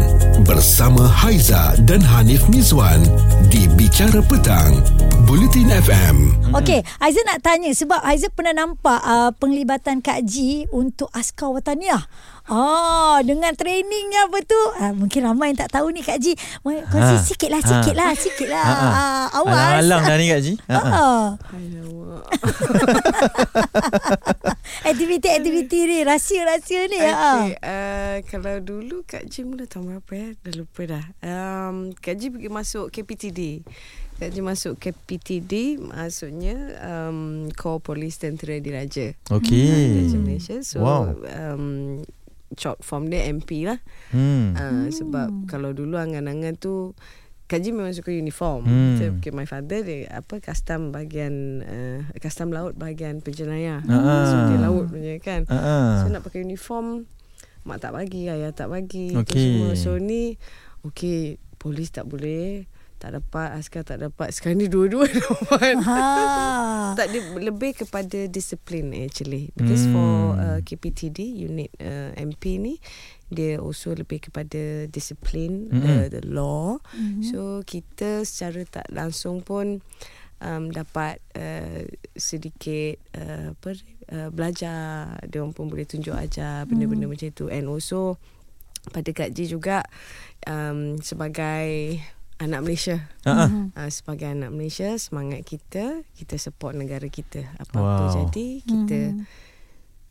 bersama 0.47 1.03
Haiza 1.03 1.75
dan 1.83 1.99
Hanif 1.99 2.47
Mizwan 2.47 3.03
di 3.51 3.67
Bicara 3.75 4.23
Petang, 4.23 4.87
Bulletin 5.27 5.67
FM. 5.67 6.17
Okey, 6.55 6.79
Aizat 7.03 7.27
nak 7.27 7.43
tanya 7.43 7.75
sebab 7.75 7.99
Aizat 8.07 8.31
pernah 8.31 8.55
nampak 8.55 9.03
uh, 9.03 9.35
penglibatan 9.35 9.99
Kak 9.99 10.23
Ji 10.23 10.71
untuk 10.71 11.11
askar 11.11 11.51
wataniah. 11.51 12.07
Ah, 12.51 13.23
dengan 13.23 13.55
trainingnya 13.55 14.27
apa 14.27 14.43
tu? 14.43 14.59
Ah, 14.77 14.91
mungkin 14.91 15.23
ramai 15.23 15.55
yang 15.55 15.63
tak 15.63 15.71
tahu 15.71 15.95
ni 15.95 16.03
Kak 16.03 16.19
Ji. 16.19 16.35
Kongsi 16.67 17.15
Ha. 17.15 17.23
sikit 17.23 17.47
lah, 17.47 17.63
Ha. 17.63 17.69
sikit 17.71 17.95
lah, 17.95 18.11
sikit 18.13 18.49
lah. 18.51 18.65
Ha, 18.67 18.75
ha. 18.75 18.91
Ah, 18.91 19.27
awas. 19.39 19.55
Alang-alang 19.79 20.03
dah 20.03 20.17
ni 20.19 20.27
Kak 20.27 20.43
Ji. 20.43 20.53
Ha, 20.67 20.75
ha. 20.75 20.91
Ah. 20.91 21.27
Aktiviti-aktiviti 24.83 25.79
ni, 25.87 25.99
rahsia-rahsia 26.03 26.83
ni. 26.89 26.99
Okay. 26.99 27.11
Okay, 27.11 27.51
uh, 27.63 28.17
kalau 28.27 28.55
dulu 28.59 29.03
Kak 29.07 29.27
Ji 29.27 29.43
mula 29.43 29.65
tahun 29.65 29.95
berapa 29.95 30.13
ya? 30.13 30.29
Dah 30.41 30.55
lupa 30.57 30.81
dah. 30.87 31.05
Um, 31.23 31.93
Kak 31.95 32.15
Ji 32.17 32.27
pergi 32.29 32.49
masuk 32.51 32.91
KPTD. 32.91 33.63
Kak 34.19 34.31
Ji 34.31 34.41
masuk 34.43 34.75
KPTD 34.77 35.81
maksudnya 35.81 36.57
um, 36.83 37.49
Core 37.55 37.81
Polis 37.81 38.19
Tentera 38.19 38.59
Diraja. 38.59 39.15
Okey. 39.31 39.97
Diraja 39.97 40.19
Malaysia. 40.19 40.57
So 40.61 40.83
Wow. 40.83 41.17
um, 41.25 42.03
short 42.59 42.83
form 42.83 43.11
dia 43.11 43.27
MP 43.31 43.67
lah. 43.67 43.79
Hmm. 44.11 44.55
Uh, 44.55 44.87
sebab 44.91 45.47
kalau 45.47 45.71
dulu 45.71 45.99
angan-angan 45.99 46.59
tu 46.59 46.95
Kak 47.51 47.67
Ji 47.67 47.75
memang 47.75 47.91
suka 47.91 48.15
uniform. 48.15 48.63
Hmm. 48.63 48.95
So, 48.95 49.11
okay, 49.19 49.35
my 49.35 49.43
father 49.43 49.83
dia 49.83 50.07
apa 50.07 50.39
custom 50.39 50.95
bahagian 50.95 51.67
uh, 51.67 51.99
custom 52.23 52.55
laut 52.55 52.79
bahagian 52.79 53.19
penjenayah. 53.27 53.83
Ah. 53.91 54.27
So 54.31 54.37
dia 54.55 54.59
laut 54.63 54.87
punya 54.87 55.19
kan. 55.19 55.51
Ha. 55.51 56.07
So 56.07 56.15
nak 56.15 56.23
pakai 56.23 56.47
uniform 56.47 57.11
Mak 57.61 57.77
tak 57.77 57.93
bagi 57.93 58.25
Ayah 58.25 58.57
tak 58.57 58.73
bagi 58.73 59.13
tu 59.13 59.21
Okey. 59.21 59.37
semua. 59.37 59.69
So 59.77 59.99
ni 60.01 60.41
Okay 60.81 61.37
Polis 61.61 61.93
tak 61.93 62.09
boleh 62.09 62.65
Tak 63.01 63.17
dapat 63.17 63.57
Askar 63.57 63.81
tak 63.81 63.99
dapat 63.99 64.29
Sekarang 64.29 64.61
ni 64.61 64.69
dua-dua 64.69 65.09
dapat 65.17 65.81
Ha. 65.81 66.93
Tak 66.93 67.07
dia 67.09 67.25
lebih 67.35 67.73
kepada 67.75 68.29
disiplin 68.29 68.93
actually 68.95 69.49
Because 69.53 69.83
Hmm. 69.83 69.93
for 69.93 70.13
uh, 70.37 70.59
KPTD 70.61 71.19
Unit 71.41 71.73
uh, 71.77 72.13
MP 72.15 72.61
ni 72.61 72.77
Dia 73.27 73.57
also 73.57 73.91
lebih 73.91 74.29
kepada 74.29 74.85
disiplin 74.87 75.67
Mm-mm. 75.67 75.81
the, 75.81 75.95
the 76.13 76.23
law 76.29 76.77
Mhm. 76.93 77.25
So 77.25 77.39
kita 77.65 78.23
secara 78.23 78.61
tak 78.63 78.87
langsung 78.91 79.41
pun 79.41 79.81
um, 80.39 80.69
dapat 80.69 81.25
uh, 81.33 81.89
sedikit 82.13 83.01
uh, 83.13 83.57
apa 83.57 83.71
uh, 84.11 84.29
belajar 84.29 85.17
dia 85.25 85.41
pun 85.47 85.67
boleh 85.67 85.85
tunjuk 85.85 86.13
ajar 86.13 86.65
benda-benda 86.65 87.09
Hmm. 87.09 87.17
macam 87.17 87.29
itu 87.29 87.49
and 87.49 87.65
also 87.65 88.21
pada 88.89 89.09
Kak 89.11 89.31
Ji 89.31 89.45
juga 89.47 89.85
um, 90.45 90.97
sebagai 90.99 92.01
anak 92.41 92.61
Malaysia 92.61 92.97
Ha. 93.21 93.31
ha. 93.31 93.47
Mhm. 93.47 93.65
uh, 93.73 93.91
sebagai 93.91 94.27
anak 94.27 94.51
Malaysia 94.51 94.89
semangat 94.97 95.45
kita 95.45 95.85
kita 96.15 96.35
support 96.37 96.73
negara 96.73 97.05
kita 97.07 97.45
apa-apa 97.55 98.05
Wow. 98.07 98.13
jadi 98.23 98.47
kita 98.63 99.01
Mhm. 99.13 99.25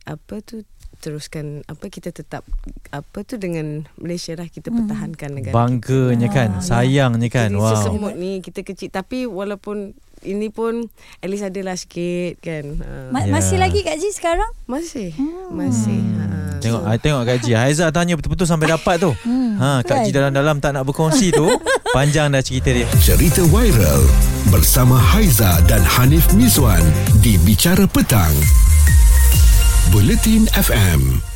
apa 0.06 0.34
tu 0.40 0.62
teruskan 0.96 1.64
apa 1.64 1.86
kita 1.86 2.10
tetap 2.10 2.44
apa 2.90 3.18
tu 3.20 3.34
dengan 3.34 3.88
Malaysia 3.96 4.32
lah 4.32 4.46
kita 4.46 4.68
Hmm. 4.68 4.84
pertahankan 4.84 5.30
negara 5.32 5.54
Bangganya 5.54 6.28
Ah, 6.28 6.34
kan, 6.34 6.48
ya. 6.52 6.60
sayangnya 6.62 7.28
kan. 7.28 7.48
Jadi 7.48 7.56
Wow. 7.56 7.72
sesemut 7.74 8.14
ni 8.14 8.38
kita 8.38 8.60
kecil 8.62 8.88
tapi 8.90 9.24
walaupun 9.24 9.96
ini 10.20 10.48
pun 10.48 10.84
at 11.16 11.26
least 11.26 11.40
adalah 11.42 11.72
sikit 11.74 12.36
kan. 12.38 12.76
Uh, 12.76 13.08
Ma- 13.08 13.24
Ya. 13.24 13.32
Masih 13.32 13.56
lagi 13.56 13.80
Kak 13.80 13.96
Ji 13.96 14.12
sekarang? 14.12 14.52
masih 14.66 15.10
Hmm. 15.10 15.48
masih. 15.50 15.96
Hmm. 15.96 16.20
Ha, 16.20 16.60
Tengok, 16.60 16.82
so- 16.82 16.86
I 16.86 16.96
tengok 16.98 17.22
Kak 17.24 17.38
Ji. 17.40 17.52
Haiza 17.54 17.88
tanya 17.88 18.14
betul-betul 18.14 18.44
sampai 18.44 18.68
dapat 18.68 19.00
tu. 19.00 19.08
Hmm. 19.18 19.56
Ha, 19.56 19.80
Kak 19.80 20.04
Ji 20.04 20.12
dalam-dalam 20.12 20.60
tak 20.60 20.76
nak 20.76 20.84
berkongsi 20.84 21.32
tu. 21.32 21.48
Panjang 21.90 22.30
dah 22.30 22.38
cerita 22.38 22.70
dia. 22.70 22.86
Cerita 23.02 23.42
viral 23.50 24.06
bersama 24.54 24.94
Haiza 24.94 25.58
dan 25.66 25.82
Hanif 25.82 26.30
Mizwan 26.38 26.86
di 27.18 27.34
Bicara 27.42 27.82
Petang, 27.90 28.30
Bulletin 29.90 30.46
FM. 30.54 31.29